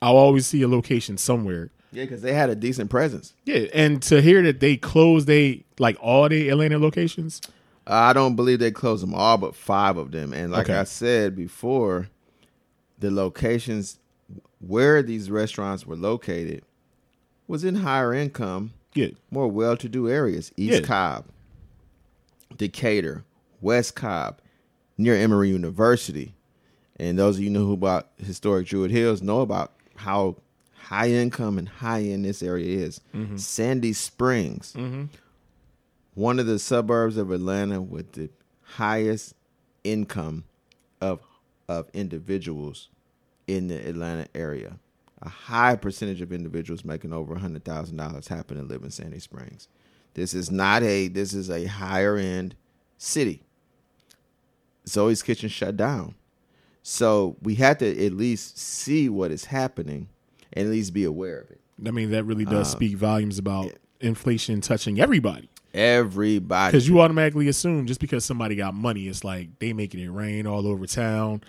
I'll 0.00 0.16
always 0.16 0.46
see 0.46 0.62
a 0.62 0.68
location 0.68 1.18
somewhere. 1.18 1.70
yeah, 1.92 2.04
because 2.04 2.22
they 2.22 2.32
had 2.32 2.48
a 2.48 2.54
decent 2.54 2.90
presence. 2.90 3.34
Yeah, 3.44 3.66
and 3.74 4.00
to 4.04 4.22
hear 4.22 4.40
that 4.42 4.60
they 4.60 4.76
closed 4.76 5.26
they 5.26 5.64
like 5.78 5.96
all 6.00 6.28
the 6.28 6.48
Atlanta 6.48 6.78
locations, 6.78 7.40
I 7.86 8.12
don't 8.12 8.36
believe 8.36 8.60
they 8.60 8.70
closed 8.70 9.02
them 9.02 9.14
all, 9.14 9.36
but 9.36 9.54
five 9.56 9.96
of 9.96 10.12
them. 10.12 10.32
And 10.32 10.52
like 10.52 10.66
Okay. 10.70 10.78
I 10.78 10.84
said 10.84 11.34
before, 11.36 12.08
the 13.02 13.10
locations 13.10 13.98
where 14.60 15.02
these 15.02 15.28
restaurants 15.28 15.84
were 15.84 15.96
located 15.96 16.62
was 17.48 17.64
in 17.64 17.74
higher 17.74 18.14
income, 18.14 18.72
yeah, 18.94 19.08
more 19.28 19.48
well-to-do 19.48 20.08
areas. 20.08 20.52
East 20.56 20.80
Yeah. 20.82 20.86
Cobb, 20.86 21.24
Decatur, 22.56 23.24
West 23.60 23.96
Cobb, 23.96 24.40
near 24.96 25.16
Emory 25.16 25.50
University. 25.50 26.32
And 26.96 27.18
those 27.18 27.38
of 27.38 27.42
you 27.42 27.50
know 27.50 27.66
who 27.66 27.72
about 27.72 28.08
historic 28.18 28.68
Druid 28.68 28.92
Hills 28.92 29.20
know 29.20 29.40
about 29.40 29.72
how 29.96 30.36
high 30.76 31.10
income 31.10 31.58
and 31.58 31.68
high 31.68 32.02
end 32.02 32.24
this 32.24 32.40
area 32.40 32.84
is. 32.86 33.00
Mm-hmm. 33.12 33.36
Sandy 33.36 33.92
Springs, 33.92 34.74
mm-hmm. 34.76 35.06
one 36.14 36.38
of 36.38 36.46
the 36.46 36.60
suburbs 36.60 37.16
of 37.16 37.32
Atlanta 37.32 37.82
with 37.82 38.12
the 38.12 38.30
highest 38.62 39.34
income 39.82 40.44
of 41.00 41.20
of 41.68 41.88
individuals 41.92 42.88
in 43.46 43.68
the 43.68 43.88
Atlanta 43.88 44.26
area. 44.34 44.78
A 45.20 45.28
high 45.28 45.76
percentage 45.76 46.20
of 46.20 46.32
individuals 46.32 46.84
making 46.84 47.12
over 47.12 47.36
hundred 47.36 47.64
thousand 47.64 47.96
dollars 47.96 48.28
happen 48.28 48.56
to 48.56 48.62
live 48.64 48.82
in 48.82 48.90
Sandy 48.90 49.20
Springs. 49.20 49.68
This 50.14 50.34
is 50.34 50.50
not 50.50 50.82
a 50.82 51.08
this 51.08 51.32
is 51.32 51.48
a 51.48 51.66
higher 51.66 52.16
end 52.16 52.56
city. 52.98 53.42
Zoe's 54.88 55.22
Kitchen 55.22 55.48
shut 55.48 55.76
down. 55.76 56.16
So 56.82 57.36
we 57.40 57.54
had 57.54 57.78
to 57.78 58.06
at 58.06 58.12
least 58.12 58.58
see 58.58 59.08
what 59.08 59.30
is 59.30 59.44
happening 59.46 60.08
and 60.52 60.66
at 60.66 60.72
least 60.72 60.92
be 60.92 61.04
aware 61.04 61.38
of 61.38 61.50
it. 61.52 61.60
I 61.86 61.92
mean 61.92 62.10
that 62.10 62.24
really 62.24 62.44
does 62.44 62.66
Uh, 62.66 62.76
speak 62.76 62.96
volumes 62.96 63.38
about 63.38 63.72
inflation 64.00 64.60
touching 64.60 65.00
everybody. 65.00 65.48
Everybody 65.74 66.72
Because 66.72 66.86
you 66.88 67.00
automatically 67.00 67.48
assume 67.48 67.86
just 67.86 68.00
because 68.00 68.24
somebody 68.24 68.56
got 68.56 68.74
money, 68.74 69.08
it's 69.08 69.24
like 69.24 69.58
they 69.58 69.72
making 69.72 70.00
it 70.00 70.08
rain 70.10 70.46
all 70.46 70.66
over 70.66 70.86
town. 70.86 71.42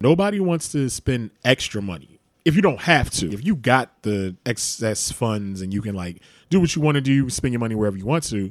Nobody 0.00 0.40
wants 0.40 0.72
to 0.72 0.88
spend 0.88 1.30
extra 1.44 1.80
money 1.80 2.18
if 2.44 2.56
you 2.56 2.62
don't 2.62 2.80
have 2.80 3.10
to. 3.10 3.30
If 3.32 3.44
you 3.44 3.54
got 3.54 4.02
the 4.02 4.34
excess 4.46 5.12
funds 5.12 5.60
and 5.60 5.72
you 5.72 5.82
can 5.82 5.94
like 5.94 6.20
do 6.48 6.58
what 6.60 6.74
you 6.74 6.82
want 6.82 6.96
to 6.96 7.00
do, 7.00 7.28
spend 7.30 7.52
your 7.52 7.60
money 7.60 7.74
wherever 7.74 7.96
you 7.96 8.06
want 8.06 8.24
to, 8.24 8.50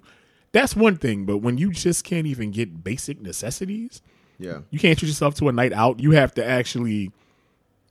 that's 0.51 0.75
one 0.75 0.95
thing. 0.95 1.25
But 1.25 1.37
when 1.39 1.57
you 1.57 1.71
just 1.71 2.03
can't 2.03 2.27
even 2.27 2.51
get 2.51 2.83
basic 2.83 3.21
necessities, 3.21 4.01
Yeah. 4.37 4.59
you 4.69 4.79
can't 4.79 4.97
treat 4.97 5.09
yourself 5.09 5.35
to 5.35 5.49
a 5.49 5.51
night 5.51 5.73
out. 5.73 5.99
You 5.99 6.11
have 6.11 6.33
to 6.35 6.45
actually 6.45 7.11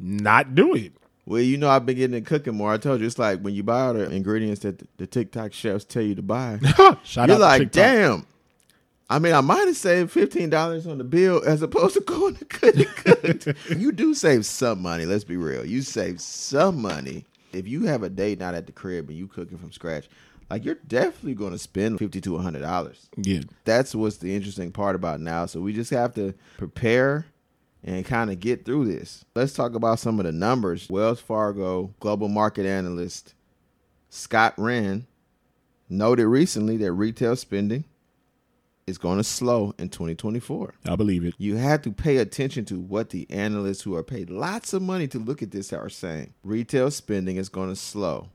not 0.01 0.55
do 0.55 0.75
it. 0.75 0.93
Well, 1.29 1.43
you 1.43 1.59
know, 1.59 1.69
I've 1.69 1.85
been 1.85 1.97
getting 1.97 2.17
into 2.17 2.27
cooking 2.27 2.55
more. 2.55 2.73
I 2.73 2.79
told 2.79 3.01
you, 3.01 3.07
it's 3.07 3.19
like 3.19 3.41
when 3.41 3.53
you 3.53 3.63
buy 3.63 3.83
all 3.83 3.93
the 3.93 4.11
ingredients 4.11 4.63
that 4.63 4.79
the, 4.79 4.87
the 4.97 5.07
TikTok 5.07 5.53
chefs 5.53 5.85
tell 5.85 6.03
you 6.03 6.15
to 6.15 6.23
buy. 6.23 6.59
Shout 7.05 7.29
you're 7.29 7.39
like, 7.39 7.71
damn. 7.71 8.27
I 9.11 9.19
mean, 9.19 9.35
I 9.35 9.43
might 9.43 9.67
have 9.67 9.77
saved 9.77 10.11
fifteen 10.11 10.49
dollars 10.49 10.87
on 10.87 10.97
the 10.97 11.05
bill 11.05 11.43
as 11.45 11.61
opposed 11.61 11.95
to 11.95 12.01
going 12.01 12.37
to 12.37 12.45
cook. 12.47 13.57
you 13.79 13.93
do 13.93 14.15
save 14.15 14.47
some 14.47 14.81
money. 14.81 15.05
Let's 15.05 15.25
be 15.25 15.37
real. 15.37 15.67
You 15.67 15.83
save 15.83 16.19
some 16.23 16.81
money 16.81 17.27
if 17.53 17.69
you 17.69 17.85
have 17.85 18.03
a 18.03 18.09
date 18.09 18.39
night 18.39 18.55
at 18.55 18.65
the 18.65 18.73
crib 18.73 19.11
and 19.11 19.19
you 19.19 19.27
cooking 19.27 19.59
from 19.59 19.71
scratch. 19.71 20.09
Like 20.49 20.65
you're 20.65 20.77
definitely 20.77 21.35
going 21.35 21.53
to 21.53 21.59
spend 21.59 21.99
fifty 21.99 22.23
to 22.23 22.39
hundred 22.39 22.63
dollars. 22.63 23.07
Yeah. 23.19 23.41
That's 23.67 23.95
what's 23.95 24.17
the 24.17 24.35
interesting 24.35 24.73
part 24.73 24.97
about 24.97 25.21
now. 25.21 25.45
So 25.45 25.61
we 25.61 25.75
just 25.75 25.91
have 25.91 26.15
to 26.15 26.33
prepare 26.57 27.27
and 27.85 28.05
kind 28.05 28.31
of 28.31 28.41
get 28.41 28.65
through 28.65 28.87
this. 28.87 29.25
Let's 29.35 29.55
talk 29.55 29.75
about 29.75 29.99
some 29.99 30.19
of 30.19 30.27
the 30.27 30.33
numbers. 30.33 30.89
Wells 30.89 31.21
Fargo 31.21 31.95
global 32.01 32.29
market 32.29 32.67
analyst 32.67 33.35
Scott 34.11 34.55
Wren 34.57 35.07
noted 35.89 36.27
recently 36.27 36.77
that 36.79 36.93
retail 36.93 37.37
spending 37.37 37.85
is 38.87 38.99
going 38.99 39.19
to 39.19 39.25
slow 39.25 39.75
in 39.79 39.91
2024. 39.91 40.75
I 40.87 40.97
believe 40.97 41.25
it. 41.25 41.35
You 41.39 41.57
have 41.57 41.83
to 41.83 41.93
pay 41.93 42.17
attention 42.17 42.65
to 42.67 42.81
what 42.81 43.11
the 43.11 43.27
analysts 43.31 43.83
who 43.83 43.95
are 43.95 44.03
paid 44.03 44.31
lots 44.31 44.73
of 44.73 44.83
money 44.83 45.07
to 45.09 45.19
look 45.19 45.43
at 45.43 45.51
this 45.51 45.73
are 45.73 45.91
saying. 45.91 46.33
Retail 46.43 46.91
spending 46.91 47.37
is 47.37 47.49
going 47.49 47.69
to 47.69 47.77
slow. 47.77 48.31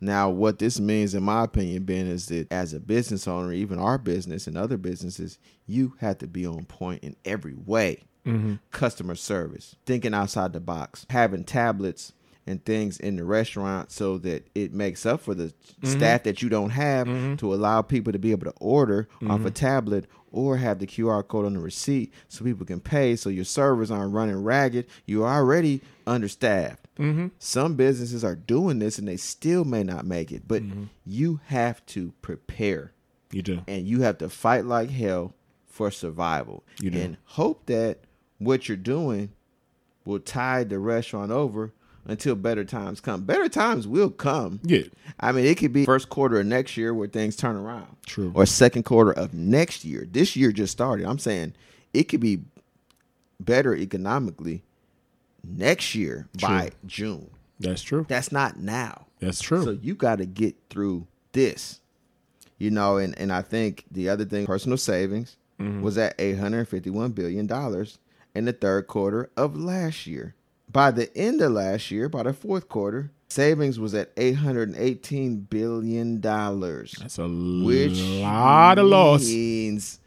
Now, 0.00 0.30
what 0.30 0.60
this 0.60 0.78
means, 0.78 1.14
in 1.14 1.24
my 1.24 1.44
opinion, 1.44 1.82
Ben, 1.84 2.06
is 2.06 2.26
that 2.26 2.50
as 2.52 2.72
a 2.72 2.80
business 2.80 3.26
owner, 3.26 3.52
even 3.52 3.78
our 3.78 3.98
business 3.98 4.46
and 4.46 4.56
other 4.56 4.76
businesses, 4.76 5.38
you 5.66 5.94
have 5.98 6.18
to 6.18 6.26
be 6.26 6.46
on 6.46 6.64
point 6.66 7.02
in 7.02 7.16
every 7.24 7.54
way. 7.54 8.04
Mm-hmm. 8.28 8.54
Customer 8.70 9.14
service, 9.14 9.76
thinking 9.86 10.14
outside 10.14 10.52
the 10.52 10.60
box, 10.60 11.06
having 11.10 11.44
tablets 11.44 12.12
and 12.46 12.64
things 12.64 12.98
in 12.98 13.16
the 13.16 13.24
restaurant 13.24 13.92
so 13.92 14.16
that 14.18 14.46
it 14.54 14.72
makes 14.72 15.04
up 15.04 15.20
for 15.20 15.34
the 15.34 15.44
mm-hmm. 15.44 15.86
staff 15.86 16.22
that 16.22 16.40
you 16.40 16.48
don't 16.48 16.70
have 16.70 17.06
mm-hmm. 17.06 17.36
to 17.36 17.52
allow 17.52 17.82
people 17.82 18.12
to 18.12 18.18
be 18.18 18.30
able 18.30 18.46
to 18.50 18.54
order 18.58 19.06
off 19.28 19.44
a 19.44 19.50
tablet 19.50 20.06
or 20.32 20.56
have 20.56 20.78
the 20.78 20.86
QR 20.86 21.26
code 21.26 21.44
on 21.46 21.54
the 21.54 21.60
receipt 21.60 22.12
so 22.28 22.44
people 22.44 22.66
can 22.66 22.80
pay 22.80 23.16
so 23.16 23.28
your 23.28 23.44
servers 23.44 23.90
aren't 23.90 24.14
running 24.14 24.42
ragged. 24.42 24.86
You're 25.06 25.28
already 25.28 25.82
understaffed. 26.06 26.88
Some 27.38 27.76
businesses 27.76 28.24
are 28.24 28.34
doing 28.34 28.78
this 28.78 28.98
and 28.98 29.06
they 29.06 29.16
still 29.18 29.64
may 29.64 29.82
not 29.82 30.06
make 30.06 30.32
it, 30.32 30.48
but 30.48 30.62
you 31.04 31.40
have 31.46 31.84
to 31.86 32.12
prepare 32.22 32.92
You 33.30 33.42
do. 33.42 33.60
and 33.68 33.86
you 33.86 34.00
have 34.02 34.18
to 34.18 34.28
fight 34.28 34.64
like 34.64 34.90
hell 34.90 35.34
for 35.66 35.90
survival 35.90 36.64
You 36.80 36.90
do. 36.90 36.98
and 36.98 37.16
hope 37.24 37.66
that 37.66 37.98
what 38.38 38.68
you're 38.68 38.76
doing 38.76 39.30
will 40.04 40.20
tide 40.20 40.70
the 40.70 40.78
restaurant 40.78 41.30
over 41.30 41.72
until 42.06 42.34
better 42.34 42.64
times 42.64 43.00
come. 43.00 43.24
Better 43.24 43.48
times 43.48 43.86
will 43.86 44.10
come. 44.10 44.60
Yeah. 44.62 44.84
I 45.20 45.32
mean, 45.32 45.44
it 45.44 45.58
could 45.58 45.72
be 45.72 45.84
first 45.84 46.08
quarter 46.08 46.40
of 46.40 46.46
next 46.46 46.76
year 46.76 46.94
where 46.94 47.08
things 47.08 47.36
turn 47.36 47.56
around. 47.56 47.96
True. 48.06 48.32
Or 48.34 48.46
second 48.46 48.84
quarter 48.84 49.12
of 49.12 49.34
next 49.34 49.84
year. 49.84 50.08
This 50.10 50.34
year 50.34 50.50
just 50.50 50.72
started. 50.72 51.06
I'm 51.06 51.18
saying 51.18 51.54
it 51.92 52.04
could 52.04 52.20
be 52.20 52.40
better 53.38 53.76
economically 53.76 54.62
next 55.44 55.94
year 55.94 56.28
by 56.40 56.70
June. 56.86 57.30
That's 57.60 57.82
true. 57.82 58.06
That's 58.08 58.32
not 58.32 58.58
now. 58.58 59.06
That's 59.20 59.42
true. 59.42 59.64
So 59.64 59.70
you 59.70 59.94
got 59.94 60.18
to 60.18 60.26
get 60.26 60.56
through 60.70 61.06
this, 61.32 61.80
you 62.56 62.70
know. 62.70 62.98
And 62.98 63.18
and 63.18 63.32
I 63.32 63.42
think 63.42 63.84
the 63.90 64.08
other 64.08 64.24
thing, 64.24 64.46
personal 64.46 64.78
savings, 64.78 65.36
mm-hmm. 65.60 65.82
was 65.82 65.98
at 65.98 66.14
eight 66.18 66.38
hundred 66.38 66.68
fifty-one 66.68 67.12
billion 67.12 67.46
dollars 67.46 67.98
in 68.34 68.44
the 68.44 68.52
third 68.52 68.86
quarter 68.86 69.30
of 69.36 69.56
last 69.56 70.06
year. 70.06 70.34
By 70.70 70.90
the 70.90 71.14
end 71.16 71.40
of 71.40 71.52
last 71.52 71.90
year, 71.90 72.08
by 72.08 72.24
the 72.24 72.32
fourth 72.32 72.68
quarter, 72.68 73.10
savings 73.28 73.78
was 73.78 73.94
at 73.94 74.12
eight 74.16 74.36
hundred 74.36 74.74
eighteen 74.76 75.40
billion 75.40 76.20
dollars, 76.20 76.94
That's 77.00 77.18
a 77.18 77.28
which 77.28 77.98
lot 77.98 78.78
of 78.78 78.86
loss. 78.86 79.26
means 79.26 80.00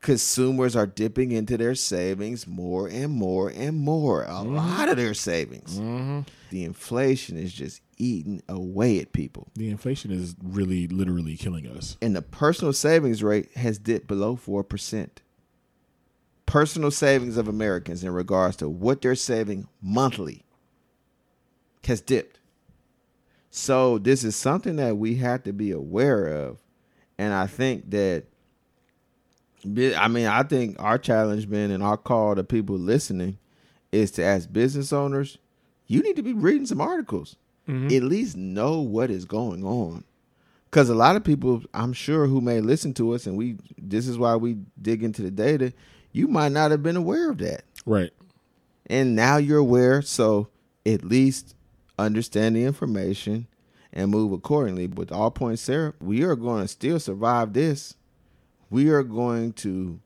consumers 0.00 0.76
are 0.76 0.86
dipping 0.86 1.32
into 1.32 1.56
their 1.56 1.74
savings 1.74 2.46
more 2.46 2.88
and 2.88 3.12
more 3.12 3.50
and 3.50 3.76
more. 3.78 4.24
A 4.24 4.28
mm-hmm. 4.28 4.56
lot 4.56 4.88
of 4.88 4.96
their 4.96 5.14
savings. 5.14 5.78
Mm-hmm. 5.78 6.20
The 6.50 6.64
inflation 6.64 7.36
is 7.36 7.52
just 7.52 7.82
eating 7.98 8.42
away 8.48 9.00
at 9.00 9.12
people. 9.12 9.48
The 9.54 9.70
inflation 9.70 10.10
is 10.10 10.34
really, 10.42 10.86
literally 10.86 11.36
killing 11.36 11.66
us. 11.66 11.96
And 12.00 12.16
the 12.16 12.22
personal 12.22 12.72
savings 12.72 13.22
rate 13.22 13.50
has 13.56 13.78
dipped 13.78 14.06
below 14.06 14.36
4%. 14.36 15.08
Personal 16.48 16.90
savings 16.90 17.36
of 17.36 17.46
Americans 17.46 18.02
in 18.02 18.10
regards 18.10 18.56
to 18.56 18.70
what 18.70 19.02
they're 19.02 19.14
saving 19.14 19.68
monthly 19.82 20.44
has 21.84 22.00
dipped. 22.00 22.40
So, 23.50 23.98
this 23.98 24.24
is 24.24 24.34
something 24.34 24.76
that 24.76 24.96
we 24.96 25.16
have 25.16 25.42
to 25.42 25.52
be 25.52 25.70
aware 25.72 26.26
of. 26.26 26.58
And 27.18 27.34
I 27.34 27.46
think 27.46 27.90
that, 27.90 28.24
I 29.64 30.08
mean, 30.08 30.26
I 30.26 30.42
think 30.42 30.76
our 30.78 30.96
challenge, 30.96 31.50
Ben, 31.50 31.70
and 31.70 31.82
our 31.82 31.96
call 31.96 32.34
to 32.34 32.44
people 32.44 32.76
listening 32.76 33.38
is 33.92 34.10
to, 34.12 34.24
as 34.24 34.46
business 34.46 34.92
owners, 34.92 35.36
you 35.86 36.02
need 36.02 36.16
to 36.16 36.22
be 36.22 36.32
reading 36.32 36.66
some 36.66 36.80
articles. 36.80 37.36
Mm-hmm. 37.68 37.94
At 37.94 38.02
least 38.04 38.36
know 38.36 38.80
what 38.80 39.10
is 39.10 39.26
going 39.26 39.64
on. 39.64 40.04
Because 40.70 40.88
a 40.88 40.94
lot 40.94 41.16
of 41.16 41.24
people, 41.24 41.62
I'm 41.74 41.92
sure, 41.92 42.26
who 42.26 42.40
may 42.40 42.60
listen 42.60 42.94
to 42.94 43.14
us, 43.14 43.26
and 43.26 43.36
we, 43.36 43.56
this 43.76 44.06
is 44.06 44.18
why 44.18 44.36
we 44.36 44.58
dig 44.80 45.02
into 45.02 45.22
the 45.22 45.30
data, 45.30 45.72
you 46.18 46.26
might 46.26 46.50
not 46.52 46.72
have 46.72 46.82
been 46.82 46.96
aware 46.96 47.30
of 47.30 47.38
that. 47.38 47.62
Right. 47.86 48.10
And 48.86 49.14
now 49.14 49.36
you're 49.36 49.58
aware, 49.58 50.02
so 50.02 50.48
at 50.84 51.04
least 51.04 51.54
understand 51.98 52.56
the 52.56 52.64
information 52.64 53.46
and 53.92 54.10
move 54.10 54.32
accordingly. 54.32 54.88
With 54.88 55.12
all 55.12 55.30
point 55.30 55.58
syrup, 55.60 55.94
we 56.00 56.24
are 56.24 56.34
going 56.36 56.62
to 56.62 56.68
still 56.68 56.98
survive 56.98 57.52
this. 57.52 57.94
We 58.68 58.88
are 58.88 59.02
going 59.02 59.52
to 59.54 60.00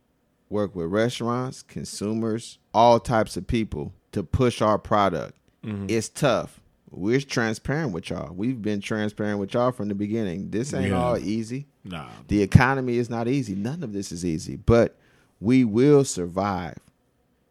work 0.50 0.76
with 0.76 0.86
restaurants, 0.88 1.62
consumers, 1.62 2.58
all 2.74 3.00
types 3.00 3.36
of 3.38 3.46
people 3.46 3.94
to 4.12 4.22
push 4.22 4.60
our 4.60 4.78
product. 4.78 5.38
Mm-hmm. 5.64 5.86
It's 5.88 6.08
tough. 6.10 6.60
We're 6.90 7.20
transparent 7.20 7.92
with 7.92 8.10
y'all. 8.10 8.34
We've 8.34 8.60
been 8.60 8.82
transparent 8.82 9.38
with 9.38 9.54
y'all 9.54 9.72
from 9.72 9.88
the 9.88 9.94
beginning. 9.94 10.50
This 10.50 10.74
ain't 10.74 10.88
Yeah. 10.90 11.02
all 11.02 11.16
easy. 11.16 11.68
Nah. 11.84 12.08
The 12.28 12.42
economy 12.42 12.98
is 12.98 13.08
not 13.08 13.28
easy. 13.28 13.54
None 13.54 13.82
of 13.82 13.94
this 13.94 14.12
is 14.12 14.26
easy, 14.26 14.56
but 14.56 14.98
we 15.42 15.64
will 15.64 16.04
survive. 16.04 16.78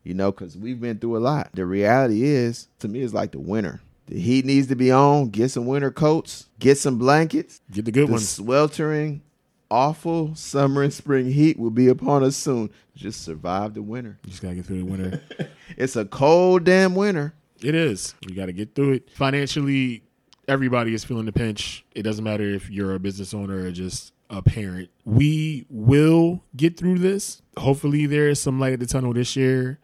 You 0.03 0.15
know, 0.15 0.31
because 0.31 0.57
we've 0.57 0.81
been 0.81 0.97
through 0.97 1.17
a 1.17 1.19
lot. 1.19 1.51
The 1.53 1.65
reality 1.65 2.23
is, 2.23 2.67
to 2.79 2.87
me, 2.87 3.01
it's 3.01 3.13
like 3.13 3.33
the 3.33 3.39
winter. 3.39 3.81
The 4.07 4.19
heat 4.19 4.45
needs 4.45 4.67
to 4.67 4.75
be 4.75 4.91
on. 4.91 5.29
Get 5.29 5.51
some 5.51 5.67
winter 5.67 5.91
coats. 5.91 6.47
Get 6.57 6.79
some 6.79 6.97
blankets. 6.97 7.61
Get 7.71 7.85
the 7.85 7.91
good 7.91 8.07
the 8.07 8.13
ones. 8.13 8.27
sweltering, 8.27 9.21
awful 9.69 10.33
summer 10.33 10.81
and 10.81 10.91
spring 10.91 11.31
heat 11.31 11.59
will 11.59 11.69
be 11.69 11.87
upon 11.87 12.23
us 12.23 12.35
soon. 12.35 12.71
Just 12.95 13.23
survive 13.23 13.75
the 13.75 13.83
winter. 13.83 14.17
You 14.23 14.31
just 14.31 14.41
gotta 14.41 14.55
get 14.55 14.65
through 14.65 14.79
the 14.79 14.85
winter. 14.85 15.21
It's 15.77 15.95
a 15.95 16.03
cold 16.03 16.65
damn 16.65 16.95
winter. 16.95 17.33
It 17.63 17.75
is. 17.75 18.13
You 18.27 18.35
got 18.35 18.47
to 18.47 18.53
get 18.53 18.75
through 18.75 18.93
it. 18.93 19.09
Financially, 19.11 20.03
everybody 20.47 20.93
is 20.93 21.03
feeling 21.05 21.25
the 21.25 21.31
pinch. 21.31 21.85
It 21.95 22.03
doesn't 22.03 22.23
matter 22.23 22.43
if 22.43 22.69
you're 22.69 22.93
a 22.93 22.99
business 22.99 23.33
owner 23.33 23.63
or 23.65 23.71
just 23.71 24.13
a 24.31 24.41
parent. 24.41 24.89
We 25.05 25.65
will 25.69 26.43
get 26.55 26.77
through 26.77 26.99
this. 26.99 27.41
Hopefully, 27.57 28.07
there 28.07 28.29
is 28.29 28.39
some 28.39 28.59
light 28.59 28.73
at 28.73 28.79
the 28.79 28.87
tunnel 28.87 29.13
this 29.13 29.35
year, 29.35 29.79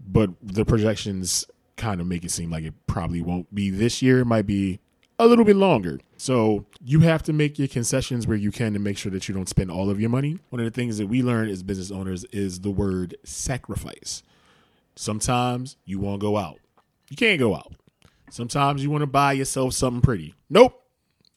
but 0.00 0.30
the 0.40 0.64
projections 0.64 1.44
kind 1.76 2.00
of 2.00 2.06
make 2.06 2.24
it 2.24 2.30
seem 2.30 2.50
like 2.50 2.64
it 2.64 2.74
probably 2.86 3.20
won't 3.20 3.52
be 3.54 3.68
this 3.68 4.00
year. 4.00 4.20
It 4.20 4.26
might 4.26 4.46
be 4.46 4.78
a 5.18 5.26
little 5.26 5.44
bit 5.44 5.56
longer. 5.56 6.00
So 6.16 6.66
you 6.82 7.00
have 7.00 7.22
to 7.24 7.32
make 7.32 7.58
your 7.58 7.68
concessions 7.68 8.26
where 8.26 8.36
you 8.36 8.50
can 8.50 8.72
to 8.72 8.78
make 8.78 8.96
sure 8.96 9.12
that 9.12 9.28
you 9.28 9.34
don't 9.34 9.48
spend 9.48 9.70
all 9.70 9.90
of 9.90 10.00
your 10.00 10.10
money. 10.10 10.38
One 10.50 10.60
of 10.60 10.64
the 10.64 10.70
things 10.70 10.98
that 10.98 11.08
we 11.08 11.22
learn 11.22 11.48
as 11.48 11.62
business 11.62 11.90
owners 11.90 12.24
is 12.32 12.60
the 12.60 12.70
word 12.70 13.16
sacrifice. 13.24 14.22
Sometimes 14.96 15.76
you 15.84 15.98
want 15.98 16.20
to 16.20 16.24
go 16.24 16.36
out. 16.36 16.60
You 17.10 17.16
can't 17.16 17.38
go 17.38 17.54
out. 17.54 17.74
Sometimes 18.30 18.82
you 18.82 18.90
want 18.90 19.02
to 19.02 19.06
buy 19.06 19.32
yourself 19.32 19.74
something 19.74 20.00
pretty. 20.00 20.34
Nope. 20.48 20.83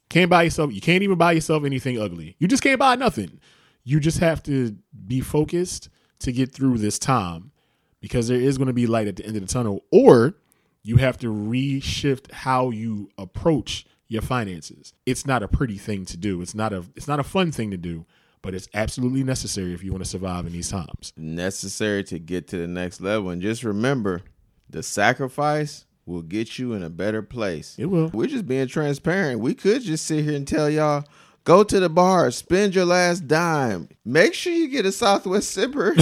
Can't 0.10 0.30
buy 0.30 0.44
yourself. 0.44 0.74
You 0.74 0.82
can't 0.82 1.04
even 1.04 1.18
buy 1.18 1.34
yourself 1.34 1.66
anything 1.66 2.00
ugly. 2.00 2.36
You 2.40 2.48
just 2.48 2.64
can't 2.64 2.80
buy 2.80 2.96
nothing. 2.96 3.40
You 3.84 4.00
just 4.00 4.20
have 4.20 4.42
to 4.44 4.78
be 5.06 5.22
focused 5.22 5.90
to 6.20 6.32
get 6.32 6.54
through 6.54 6.78
this 6.78 6.98
time 7.00 7.52
because 8.00 8.28
there 8.28 8.40
is 8.40 8.58
going 8.58 8.68
to 8.68 8.74
be 8.74 8.88
light 8.88 9.08
at 9.08 9.16
the 9.16 9.26
end 9.26 9.36
of 9.36 9.42
the 9.42 9.48
tunnel 9.48 9.84
or 9.92 10.36
you 10.84 10.98
have 10.98 11.18
to 11.18 11.28
reshift 11.28 12.32
how 12.32 12.70
you 12.70 13.10
approach 13.18 13.86
your 14.08 14.22
finances. 14.22 14.94
It's 15.06 15.26
not 15.26 15.44
a 15.44 15.48
pretty 15.48 15.78
thing 15.78 16.06
to 16.06 16.18
do. 16.18 16.42
It's 16.42 16.56
not 16.56 16.72
a 16.72 16.86
it's 16.96 17.08
not 17.08 17.20
a 17.20 17.24
fun 17.24 17.52
thing 17.52 17.72
to 17.72 17.78
do, 17.78 18.06
but 18.42 18.54
it's 18.54 18.70
absolutely 18.74 19.24
necessary 19.24 19.74
if 19.74 19.84
you 19.84 19.92
want 19.92 20.04
to 20.04 20.10
survive 20.10 20.46
in 20.46 20.54
these 20.54 20.70
times. 20.70 21.12
Necessary 21.18 22.04
to 22.06 22.20
get 22.20 22.48
to 22.50 22.58
the 22.58 22.68
next 22.68 23.02
level. 23.02 23.30
And 23.30 23.42
just 23.42 23.64
remember, 23.64 24.22
the 24.70 24.84
sacrifice 24.84 25.86
will 26.08 26.22
get 26.24 26.58
you 26.58 26.74
in 26.74 26.82
a 26.84 26.90
better 26.90 27.22
place. 27.22 27.76
It 27.78 27.86
will. 27.86 28.10
We're 28.14 28.28
just 28.28 28.48
being 28.48 28.68
transparent. 28.68 29.40
We 29.42 29.54
could 29.54 29.82
just 29.84 30.06
sit 30.06 30.24
here 30.24 30.36
and 30.36 30.48
tell 30.48 30.70
y'all, 30.70 31.04
go 31.44 31.64
to 31.64 31.80
the 31.80 31.90
bar, 31.90 32.32
spend 32.32 32.74
your 32.74 32.86
last 32.86 33.28
dime. 33.28 33.90
Make 34.06 34.34
sure 34.34 34.54
you 34.54 34.70
get 34.70 34.86
a 34.86 34.92
Southwest 34.92 35.56
sipper. 35.56 35.94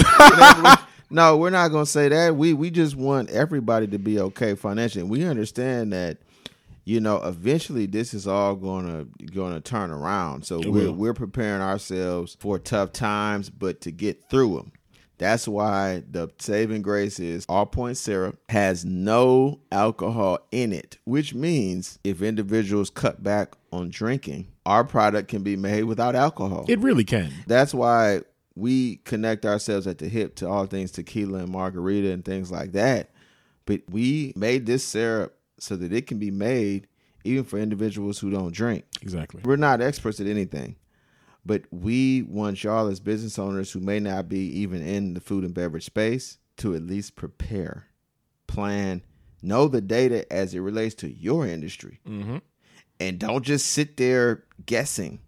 no, 1.10 1.36
we're 1.36 1.50
not 1.50 1.68
gonna 1.68 1.86
say 1.86 2.08
that. 2.08 2.36
We 2.36 2.52
we 2.54 2.70
just 2.70 2.94
want 2.96 3.30
everybody 3.30 3.86
to 3.88 3.98
be 3.98 4.18
okay 4.20 4.54
financially. 4.54 5.04
We 5.04 5.24
understand 5.24 5.92
that, 5.92 6.18
you 6.84 7.00
know, 7.00 7.16
eventually 7.22 7.86
this 7.86 8.14
is 8.14 8.26
all 8.26 8.54
gonna 8.54 9.06
gonna 9.34 9.60
turn 9.60 9.90
around. 9.90 10.44
So 10.46 10.60
It 10.60 10.68
we're 10.68 10.84
will. 10.84 10.92
we're 10.92 11.14
preparing 11.14 11.62
ourselves 11.62 12.36
for 12.38 12.58
tough 12.58 12.92
times, 12.92 13.50
but 13.50 13.80
to 13.82 13.90
get 13.90 14.28
through 14.30 14.56
them. 14.56 14.72
That's 15.18 15.48
why 15.48 16.02
the 16.10 16.28
saving 16.38 16.82
grace 16.82 17.18
is 17.18 17.46
all 17.48 17.66
point 17.66 17.96
syrup 17.96 18.38
has 18.48 18.84
no 18.84 19.60
alcohol 19.72 20.40
in 20.50 20.72
it, 20.72 20.98
which 21.04 21.34
means 21.34 21.98
if 22.04 22.20
individuals 22.22 22.90
cut 22.90 23.22
back 23.22 23.54
on 23.72 23.88
drinking, 23.88 24.48
our 24.66 24.84
product 24.84 25.28
can 25.28 25.42
be 25.42 25.56
made 25.56 25.84
without 25.84 26.14
alcohol. 26.14 26.66
It 26.68 26.80
really 26.80 27.04
can. 27.04 27.32
That's 27.46 27.72
why 27.72 28.22
we 28.54 28.96
connect 29.04 29.46
ourselves 29.46 29.86
at 29.86 29.98
the 29.98 30.08
hip 30.08 30.34
to 30.36 30.48
all 30.48 30.66
things 30.66 30.90
tequila 30.90 31.40
and 31.40 31.50
margarita 31.50 32.10
and 32.10 32.24
things 32.24 32.50
like 32.50 32.72
that. 32.72 33.10
But 33.64 33.82
we 33.90 34.32
made 34.36 34.66
this 34.66 34.84
syrup 34.84 35.36
so 35.58 35.76
that 35.76 35.92
it 35.92 36.06
can 36.06 36.18
be 36.18 36.30
made 36.30 36.88
even 37.24 37.44
for 37.44 37.58
individuals 37.58 38.18
who 38.18 38.30
don't 38.30 38.52
drink. 38.52 38.84
Exactly. 39.02 39.42
We're 39.44 39.56
not 39.56 39.80
experts 39.80 40.20
at 40.20 40.26
anything, 40.26 40.76
but 41.46 41.62
we 41.70 42.22
want 42.22 42.64
y'all 42.64 42.88
as 42.88 42.98
business 43.00 43.38
owners 43.38 43.70
who 43.70 43.80
may 43.80 44.00
not 44.00 44.28
be 44.28 44.40
even 44.60 44.82
in 44.82 45.14
the 45.14 45.20
food 45.20 45.44
and 45.44 45.54
beverage 45.54 45.84
space 45.84 46.38
to 46.58 46.74
at 46.74 46.82
least 46.82 47.14
prepare, 47.16 47.86
plan, 48.46 49.02
know 49.42 49.68
the 49.68 49.80
data 49.80 50.30
as 50.32 50.54
it 50.54 50.60
relates 50.60 50.94
to 50.96 51.08
your 51.10 51.46
industry, 51.46 52.00
Mm-hmm. 52.06 52.38
and 52.98 53.18
don't 53.18 53.44
just 53.44 53.68
sit 53.68 53.96
there 53.96 54.44
guessing. 54.64 55.20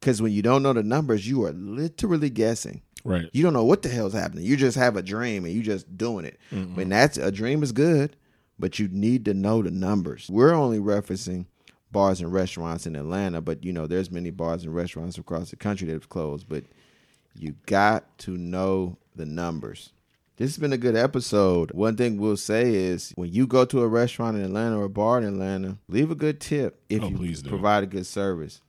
Because 0.00 0.20
when 0.22 0.32
you 0.32 0.42
don't 0.42 0.62
know 0.62 0.72
the 0.72 0.82
numbers, 0.82 1.26
you 1.28 1.44
are 1.44 1.52
literally 1.52 2.30
guessing. 2.30 2.82
Right. 3.04 3.28
You 3.32 3.42
don't 3.42 3.52
know 3.52 3.64
what 3.64 3.82
the 3.82 3.88
hell's 3.88 4.12
happening. 4.12 4.44
You 4.44 4.56
just 4.56 4.76
have 4.76 4.96
a 4.96 5.02
dream 5.02 5.44
and 5.44 5.54
you 5.54 5.62
just 5.62 5.96
doing 5.96 6.24
it. 6.24 6.38
Mm-hmm. 6.52 6.78
And 6.80 6.92
that's 6.92 7.16
a 7.16 7.32
dream 7.32 7.62
is 7.62 7.72
good, 7.72 8.14
but 8.58 8.78
you 8.78 8.88
need 8.88 9.24
to 9.24 9.34
know 9.34 9.62
the 9.62 9.70
numbers. 9.70 10.28
We're 10.30 10.52
only 10.52 10.78
referencing 10.78 11.46
bars 11.90 12.20
and 12.20 12.32
restaurants 12.32 12.86
in 12.86 12.96
Atlanta, 12.96 13.40
but 13.40 13.64
you 13.64 13.72
know 13.72 13.86
there's 13.86 14.10
many 14.10 14.30
bars 14.30 14.64
and 14.64 14.74
restaurants 14.74 15.18
across 15.18 15.50
the 15.50 15.56
country 15.56 15.86
that 15.86 15.92
have 15.94 16.08
closed. 16.08 16.48
But 16.48 16.64
you 17.34 17.54
got 17.66 18.18
to 18.20 18.36
know 18.36 18.98
the 19.14 19.26
numbers. 19.26 19.92
This 20.36 20.50
has 20.50 20.58
been 20.58 20.72
a 20.72 20.78
good 20.78 20.94
episode. 20.96 21.72
One 21.72 21.96
thing 21.96 22.18
we'll 22.18 22.36
say 22.36 22.72
is 22.74 23.12
when 23.16 23.32
you 23.32 23.46
go 23.46 23.64
to 23.64 23.82
a 23.82 23.88
restaurant 23.88 24.36
in 24.36 24.44
Atlanta 24.44 24.78
or 24.78 24.84
a 24.84 24.88
bar 24.88 25.18
in 25.18 25.24
Atlanta, 25.24 25.78
leave 25.88 26.12
a 26.12 26.14
good 26.14 26.40
tip 26.40 26.80
if 26.88 27.02
Oh, 27.02 27.08
you 27.08 27.36
provide 27.42 27.82
a 27.82 27.88
good 27.88 28.06
service. 28.06 28.60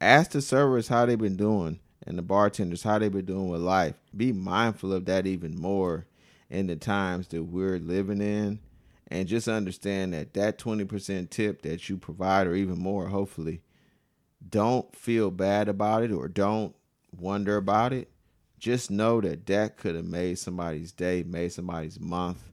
Ask 0.00 0.30
the 0.30 0.42
servers 0.42 0.86
how 0.88 1.04
they've 1.06 1.18
been 1.18 1.36
doing 1.36 1.80
and 2.06 2.16
the 2.16 2.22
bartenders 2.22 2.84
how 2.84 3.00
they've 3.00 3.10
been 3.10 3.24
doing 3.24 3.48
with 3.48 3.60
life. 3.60 3.94
Be 4.16 4.32
mindful 4.32 4.92
of 4.92 5.06
that 5.06 5.26
even 5.26 5.56
more 5.56 6.06
in 6.48 6.68
the 6.68 6.76
times 6.76 7.26
that 7.28 7.42
we're 7.42 7.78
living 7.80 8.20
in. 8.20 8.60
And 9.08 9.28
just 9.28 9.46
understand 9.46 10.14
that 10.14 10.34
that 10.34 10.58
20% 10.58 11.30
tip 11.30 11.62
that 11.62 11.88
you 11.88 11.96
provide, 11.96 12.46
or 12.46 12.54
even 12.54 12.78
more, 12.78 13.06
hopefully, 13.08 13.62
don't 14.48 14.94
feel 14.96 15.30
bad 15.30 15.68
about 15.68 16.02
it 16.02 16.10
or 16.10 16.28
don't 16.28 16.74
wonder 17.16 17.56
about 17.56 17.92
it. 17.92 18.10
Just 18.58 18.90
know 18.90 19.20
that 19.20 19.46
that 19.46 19.76
could 19.76 19.94
have 19.94 20.04
made 20.04 20.38
somebody's 20.38 20.92
day, 20.92 21.22
made 21.22 21.52
somebody's 21.52 22.00
month. 22.00 22.50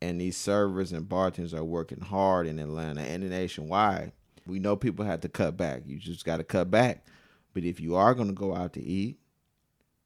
And 0.00 0.20
these 0.20 0.36
servers 0.36 0.92
and 0.92 1.08
bartenders 1.08 1.54
are 1.54 1.64
working 1.64 2.00
hard 2.00 2.46
in 2.46 2.58
Atlanta 2.58 3.02
and 3.02 3.28
nationwide. 3.28 4.12
We 4.46 4.58
know 4.58 4.74
people 4.74 5.04
have 5.04 5.20
to 5.20 5.28
cut 5.28 5.56
back. 5.56 5.82
You 5.86 5.98
just 5.98 6.24
got 6.24 6.38
to 6.38 6.44
cut 6.44 6.70
back. 6.70 7.06
But 7.54 7.64
if 7.64 7.78
you 7.78 7.94
are 7.94 8.14
going 8.14 8.28
to 8.28 8.34
go 8.34 8.54
out 8.54 8.72
to 8.72 8.82
eat, 8.82 9.18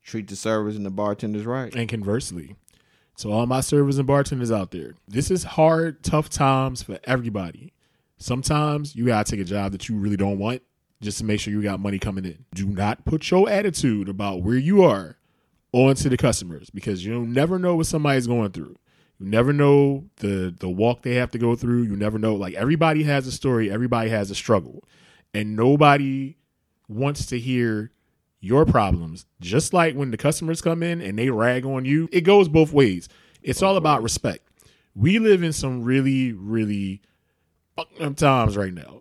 treat 0.03 0.29
the 0.29 0.37
servers 0.37 0.77
and 0.77 0.85
the 0.85 0.91
bartenders 0.91 1.47
right. 1.47 1.75
And 1.75 1.89
conversely, 1.89 2.57
to 3.19 3.31
all 3.31 3.47
my 3.47 3.61
servers 3.61 3.99
and 3.99 4.07
bartenders 4.07 4.53
out 4.53 4.71
there, 4.71 4.95
this 5.09 5.31
is 5.31 5.45
hard, 5.45 6.03
tough 6.03 6.29
times 6.29 6.83
for 6.83 6.99
everybody. 7.05 7.73
Sometimes 8.19 8.95
you 8.95 9.07
gotta 9.07 9.31
take 9.31 9.41
a 9.41 9.45
job 9.45 9.73
that 9.73 9.89
you 9.89 9.97
really 9.97 10.17
don't 10.17 10.39
want 10.39 10.63
just 11.01 11.19
to 11.19 11.25
make 11.25 11.41
sure 11.41 11.53
you 11.53 11.63
got 11.63 11.81
money 11.81 11.99
coming 11.99 12.25
in. 12.25 12.45
Do 12.55 12.67
not 12.67 13.05
put 13.05 13.31
your 13.31 13.49
attitude 13.49 14.09
about 14.09 14.43
where 14.43 14.57
you 14.57 14.83
are 14.83 15.17
onto 15.73 16.09
the 16.09 16.17
customers 16.17 16.71
because 16.71 17.05
you'll 17.05 17.27
never 17.27 17.59
know 17.59 17.77
what 17.77 17.87
somebody's 17.87 18.27
going 18.27 18.51
through. 18.53 18.77
You 19.19 19.27
never 19.27 19.53
know 19.53 20.05
the 20.17 20.55
the 20.59 20.69
walk 20.69 21.03
they 21.03 21.15
have 21.15 21.31
to 21.33 21.39
go 21.39 21.55
through. 21.55 21.83
You 21.83 21.97
never 21.97 22.19
know. 22.19 22.35
Like 22.35 22.55
everybody 22.55 23.03
has 23.05 23.27
a 23.27 23.33
story, 23.33 23.71
everybody 23.71 24.11
has 24.11 24.31
a 24.31 24.35
struggle, 24.35 24.85
and 25.35 25.57
nobody 25.57 26.37
wants 26.89 27.27
to 27.27 27.39
hear 27.39 27.93
your 28.47 28.65
problems. 28.65 29.27
Just 29.41 29.73
like 29.73 29.95
when 29.95 30.11
the 30.11 30.17
customers 30.17 30.63
come 30.63 30.83
in 30.83 31.01
and 31.01 31.19
they 31.19 31.31
rag 31.31 31.67
on 31.67 31.85
you, 31.85 32.09
it 32.13 32.23
goes 32.23 32.49
both 32.49 32.73
ways. 32.73 33.09
It's 33.43 33.63
all 33.63 33.77
about 33.77 34.03
respect. 34.03 34.49
We 34.95 35.19
live 35.19 35.43
in 35.43 35.53
some 35.53 35.83
really, 35.83 36.33
really 36.33 37.03
fucked 37.77 38.01
up 38.01 38.17
times 38.17 38.57
right 38.57 38.73
now. 38.73 39.01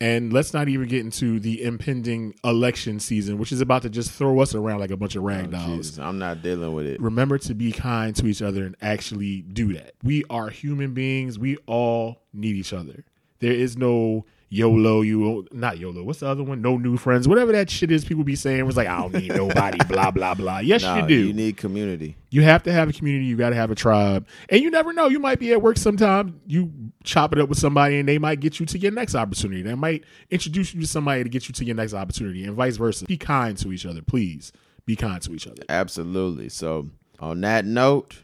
And 0.00 0.32
let's 0.32 0.54
not 0.54 0.68
even 0.68 0.86
get 0.86 1.00
into 1.00 1.40
the 1.40 1.62
impending 1.62 2.34
election 2.44 3.00
season, 3.00 3.36
which 3.36 3.50
is 3.50 3.60
about 3.60 3.82
to 3.82 3.90
just 3.90 4.12
throw 4.12 4.38
us 4.40 4.54
around 4.54 4.78
like 4.78 4.92
a 4.92 4.96
bunch 4.96 5.16
of 5.16 5.24
rag 5.24 5.46
oh, 5.48 5.50
dolls. 5.50 5.68
Oh, 5.68 5.76
Jesus, 5.76 5.98
I'm 5.98 6.18
not 6.18 6.40
dealing 6.40 6.72
with 6.72 6.86
it. 6.86 7.00
Remember 7.00 7.36
to 7.38 7.54
be 7.54 7.72
kind 7.72 8.14
to 8.16 8.26
each 8.26 8.40
other 8.40 8.64
and 8.64 8.76
actually 8.80 9.42
do 9.42 9.72
that. 9.72 9.94
We 10.04 10.24
are 10.30 10.50
human 10.50 10.94
beings. 10.94 11.36
We 11.36 11.56
all 11.66 12.22
need 12.32 12.54
each 12.54 12.72
other. 12.72 13.04
There 13.40 13.52
is 13.52 13.76
no 13.76 14.24
YOLO, 14.50 15.02
you 15.02 15.46
not 15.52 15.78
YOLO. 15.78 16.02
What's 16.02 16.20
the 16.20 16.26
other 16.26 16.42
one? 16.42 16.62
No 16.62 16.78
new 16.78 16.96
friends. 16.96 17.28
Whatever 17.28 17.52
that 17.52 17.68
shit 17.68 17.90
is, 17.90 18.04
people 18.04 18.24
be 18.24 18.34
saying 18.34 18.64
was 18.64 18.76
like, 18.76 18.88
I 18.88 18.98
don't 19.00 19.12
need 19.12 19.34
nobody. 19.34 19.78
blah 19.88 20.10
blah 20.10 20.34
blah. 20.34 20.60
Yes, 20.60 20.82
Nah, 20.82 20.96
you 20.96 21.06
do. 21.06 21.26
You 21.28 21.32
need 21.34 21.56
community. 21.58 22.16
You 22.30 22.42
have 22.42 22.62
to 22.62 22.72
have 22.72 22.88
a 22.88 22.92
community. 22.92 23.26
You 23.26 23.36
got 23.36 23.50
to 23.50 23.56
have 23.56 23.70
a 23.70 23.74
tribe. 23.74 24.26
And 24.48 24.62
you 24.62 24.70
never 24.70 24.92
know. 24.92 25.08
You 25.08 25.18
might 25.18 25.38
be 25.38 25.52
at 25.52 25.60
work 25.60 25.76
sometime. 25.76 26.40
You 26.46 26.72
chop 27.04 27.32
it 27.32 27.38
up 27.38 27.48
with 27.48 27.58
somebody 27.58 27.98
and 27.98 28.08
they 28.08 28.18
might 28.18 28.40
get 28.40 28.58
you 28.58 28.66
to 28.66 28.78
your 28.78 28.92
next 28.92 29.14
opportunity. 29.14 29.62
They 29.62 29.74
might 29.74 30.04
introduce 30.30 30.74
you 30.74 30.80
to 30.80 30.86
somebody 30.86 31.22
to 31.22 31.28
get 31.28 31.48
you 31.48 31.52
to 31.54 31.64
your 31.64 31.76
next 31.76 31.92
opportunity 31.94 32.44
and 32.44 32.54
vice 32.54 32.76
versa. 32.76 33.04
Be 33.04 33.16
kind 33.18 33.56
to 33.58 33.72
each 33.72 33.84
other, 33.86 34.02
please. 34.02 34.52
Be 34.86 34.96
kind 34.96 35.20
to 35.22 35.32
each 35.34 35.46
other. 35.46 35.62
Absolutely. 35.68 36.48
So, 36.48 36.88
on 37.20 37.40
that 37.42 37.64
note, 37.66 38.16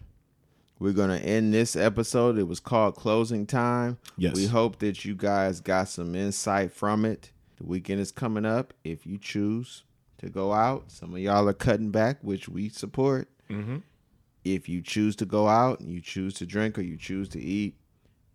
we're 0.78 0.92
going 0.92 1.10
to 1.10 1.24
end 1.24 1.54
this 1.54 1.76
episode. 1.76 2.38
It 2.38 2.48
was 2.48 2.60
called 2.60 2.96
Closing 2.96 3.46
Time. 3.46 3.98
Yes. 4.16 4.34
We 4.34 4.46
hope 4.46 4.78
that 4.80 5.04
you 5.04 5.14
guys 5.14 5.60
got 5.60 5.88
some 5.88 6.14
insight 6.14 6.72
from 6.72 7.04
it. 7.04 7.30
The 7.56 7.64
weekend 7.64 8.00
is 8.00 8.10
coming 8.10 8.44
up. 8.44 8.74
If 8.82 9.06
you 9.06 9.18
choose 9.18 9.84
to 10.18 10.28
go 10.28 10.52
out, 10.52 10.90
some 10.90 11.12
of 11.12 11.20
y'all 11.20 11.48
are 11.48 11.52
cutting 11.52 11.90
back, 11.90 12.18
which 12.22 12.48
we 12.48 12.68
support. 12.68 13.28
Mm-hmm. 13.48 13.78
If 14.44 14.68
you 14.68 14.82
choose 14.82 15.16
to 15.16 15.24
go 15.24 15.48
out 15.48 15.80
and 15.80 15.90
you 15.90 16.00
choose 16.00 16.34
to 16.34 16.46
drink 16.46 16.78
or 16.78 16.82
you 16.82 16.96
choose 16.96 17.28
to 17.30 17.40
eat, 17.40 17.76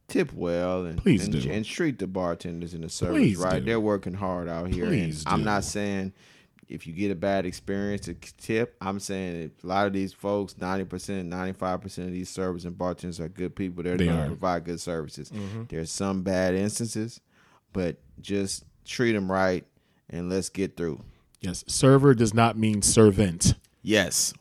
tip 0.08 0.34
well 0.34 0.86
and 0.86 0.98
Please 0.98 1.26
and, 1.26 1.42
do. 1.42 1.52
and 1.52 1.64
treat 1.64 2.00
the 2.00 2.08
bartenders 2.08 2.74
and 2.74 2.84
the 2.84 2.90
servers 2.90 3.16
Please 3.16 3.38
right. 3.38 3.60
do. 3.60 3.66
They're 3.66 3.80
working 3.80 4.16
hard 4.16 4.50
out 4.50 4.74
here. 4.74 4.88
Please 4.88 5.24
and 5.24 5.34
I'm 5.34 5.44
not 5.44 5.64
saying 5.64 6.14
if 6.70 6.86
you 6.86 6.94
get 6.94 7.10
a 7.10 7.16
bad 7.16 7.48
experience 7.48 8.06
to 8.06 8.14
tip. 8.14 8.76
I'm 8.80 9.00
saying 9.00 9.52
a 9.64 9.68
lot 9.68 9.88
of 9.88 9.94
these 9.94 10.14
folks, 10.14 10.54
90%, 10.54 11.28
95% 11.28 11.98
of 12.06 12.12
these 12.12 12.30
servers 12.30 12.64
and 12.64 12.78
bartenders 12.78 13.20
are 13.20 13.28
good 13.28 13.56
people. 13.56 13.84
They're 13.84 13.98
They 13.98 14.06
going 14.06 14.22
to 14.22 14.28
provide 14.28 14.66
good 14.66 14.80
services. 14.80 15.32
Mm-hmm. 15.32 15.64
There's 15.68 15.92
some 15.92 16.22
bad 16.22 16.54
instances, 16.54 17.20
but 17.74 17.98
just 18.22 18.64
treat 18.86 19.14
them 19.14 19.32
right 19.32 19.66
and 20.12 20.30
let's 20.30 20.50
get 20.50 20.78
through. 20.78 21.02
Yes. 21.42 21.64
Server 21.68 22.14
does 22.14 22.36
not 22.36 22.56
mean 22.56 22.84
servant. 22.84 23.56
Yes. 23.82 24.34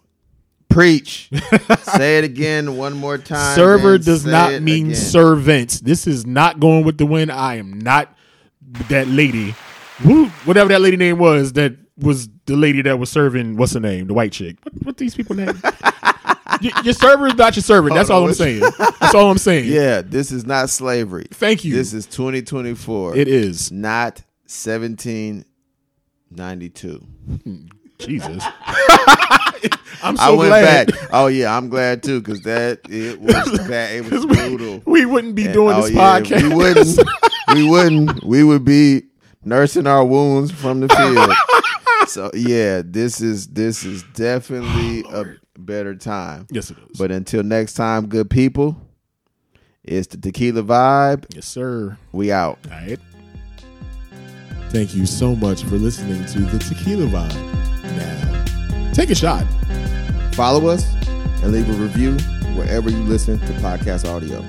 Preach. 0.69 1.31
say 1.97 2.19
it 2.19 2.25
again 2.25 2.77
one 2.77 2.93
more 2.93 3.17
time. 3.17 3.57
Server 3.57 3.97
does 3.97 4.27
not 4.27 4.61
mean 4.61 4.89
again. 4.89 4.97
servant. 4.97 5.81
This 5.83 6.07
is 6.07 6.27
not 6.27 6.61
going 6.61 6.85
with 6.85 6.99
the 6.99 7.07
wind. 7.07 7.33
I 7.33 7.55
am 7.55 7.79
not 7.79 8.15
that 8.91 9.09
lady. 9.09 9.55
Who, 10.01 10.27
whatever 10.45 10.69
that 10.69 10.83
lady 10.83 10.97
name 10.99 11.19
was, 11.19 11.55
that 11.55 11.75
was 11.99 12.29
the 12.47 12.57
lady 12.57 12.83
that 12.83 12.99
was 12.99 13.11
serving. 13.11 13.57
What's 13.57 13.75
her 13.75 13.81
name? 13.81 14.07
The 14.07 14.15
white 14.15 14.33
chick. 14.33 14.57
What, 14.63 14.75
what 14.85 14.97
these 14.97 15.15
people 15.15 15.37
name? 15.37 15.61
your, 16.61 16.73
your 16.85 16.95
server 16.95 17.27
is 17.27 17.35
not 17.35 17.57
your 17.57 17.63
servant. 17.63 17.95
That's 17.95 18.11
all 18.11 18.25
I'm 18.27 18.35
saying. 18.35 18.61
That's 19.01 19.15
all 19.15 19.31
I'm 19.31 19.39
saying. 19.39 19.71
Yeah, 19.73 20.03
this 20.03 20.31
is 20.33 20.47
not 20.47 20.71
slavery. 20.71 21.27
Thank 21.33 21.65
you. 21.65 21.75
This 21.75 21.93
is 21.93 22.07
2024. 22.07 23.17
it 23.17 23.29
is. 23.29 23.71
not 23.73 24.23
1792. 24.47 26.99
Hmm. 27.45 27.57
Jesus. 27.99 28.45
I'm 30.05 30.17
so 30.17 30.23
I 30.23 30.31
went 30.31 30.49
glad. 30.51 30.93
back. 30.93 31.09
Oh 31.13 31.27
yeah, 31.27 31.57
I'm 31.57 31.69
glad 31.69 32.05
too 32.05 32.21
because 32.21 32.43
that 32.43 32.81
it 32.89 33.21
was 33.21 33.59
bad. 33.69 33.97
It 33.97 34.09
was 34.11 34.25
brutal. 34.25 34.81
We 34.87 35.05
wouldn't 35.05 35.35
be 35.35 35.49
doing 35.49 35.77
Oh, 35.77 35.83
this 35.83 35.91
yeah, 35.91 36.21
podcast. 36.21 36.43
We 36.49 36.55
wouldn't. 36.55 36.99
we 37.55 37.69
wouldn't. 37.69 38.25
We 38.25 38.45
would 38.45 38.65
be 38.65 39.03
nursing 39.45 39.89
our 39.89 40.05
wounds 40.05 40.53
from 40.53 40.79
the 40.81 40.89
field. 40.89 41.33
So 42.09 42.31
yeah, 42.35 42.83
this 42.85 43.21
is 43.21 43.49
this 43.49 43.85
is 43.85 44.03
definitely 44.15 45.05
oh, 45.05 45.23
a 45.23 45.59
better 45.59 45.95
time. 45.95 46.47
Yes, 46.51 46.71
it 46.71 46.79
is. 46.91 46.99
But 46.99 47.11
until 47.11 47.43
next 47.43 47.75
time, 47.75 48.07
good 48.07 48.31
people, 48.31 48.77
it's 49.85 50.09
the 50.09 50.19
tequila 50.19 50.63
vibe. 50.63 51.27
yes, 51.35 51.47
sir. 51.47 51.97
We 52.13 52.33
out. 52.33 52.59
All 52.67 52.79
right. 52.79 52.99
Thank 54.71 54.95
you 54.95 55.07
so 55.07 55.35
much 55.35 55.63
for 55.63 55.77
listening 55.77 56.27
to 56.27 56.41
the 56.41 56.59
Tequila 56.59 57.07
Vibe. 57.07 57.35
Now, 57.97 58.93
take 58.93 59.09
a 59.09 59.15
shot. 59.15 59.47
Follow 60.35 60.69
us 60.69 60.85
and 61.43 61.53
leave 61.53 61.71
a 61.71 61.73
review 61.73 62.19
wherever 62.55 62.91
you 62.91 62.99
listen 63.05 63.39
to 63.39 63.53
podcast 63.55 64.07
audio. 64.07 64.45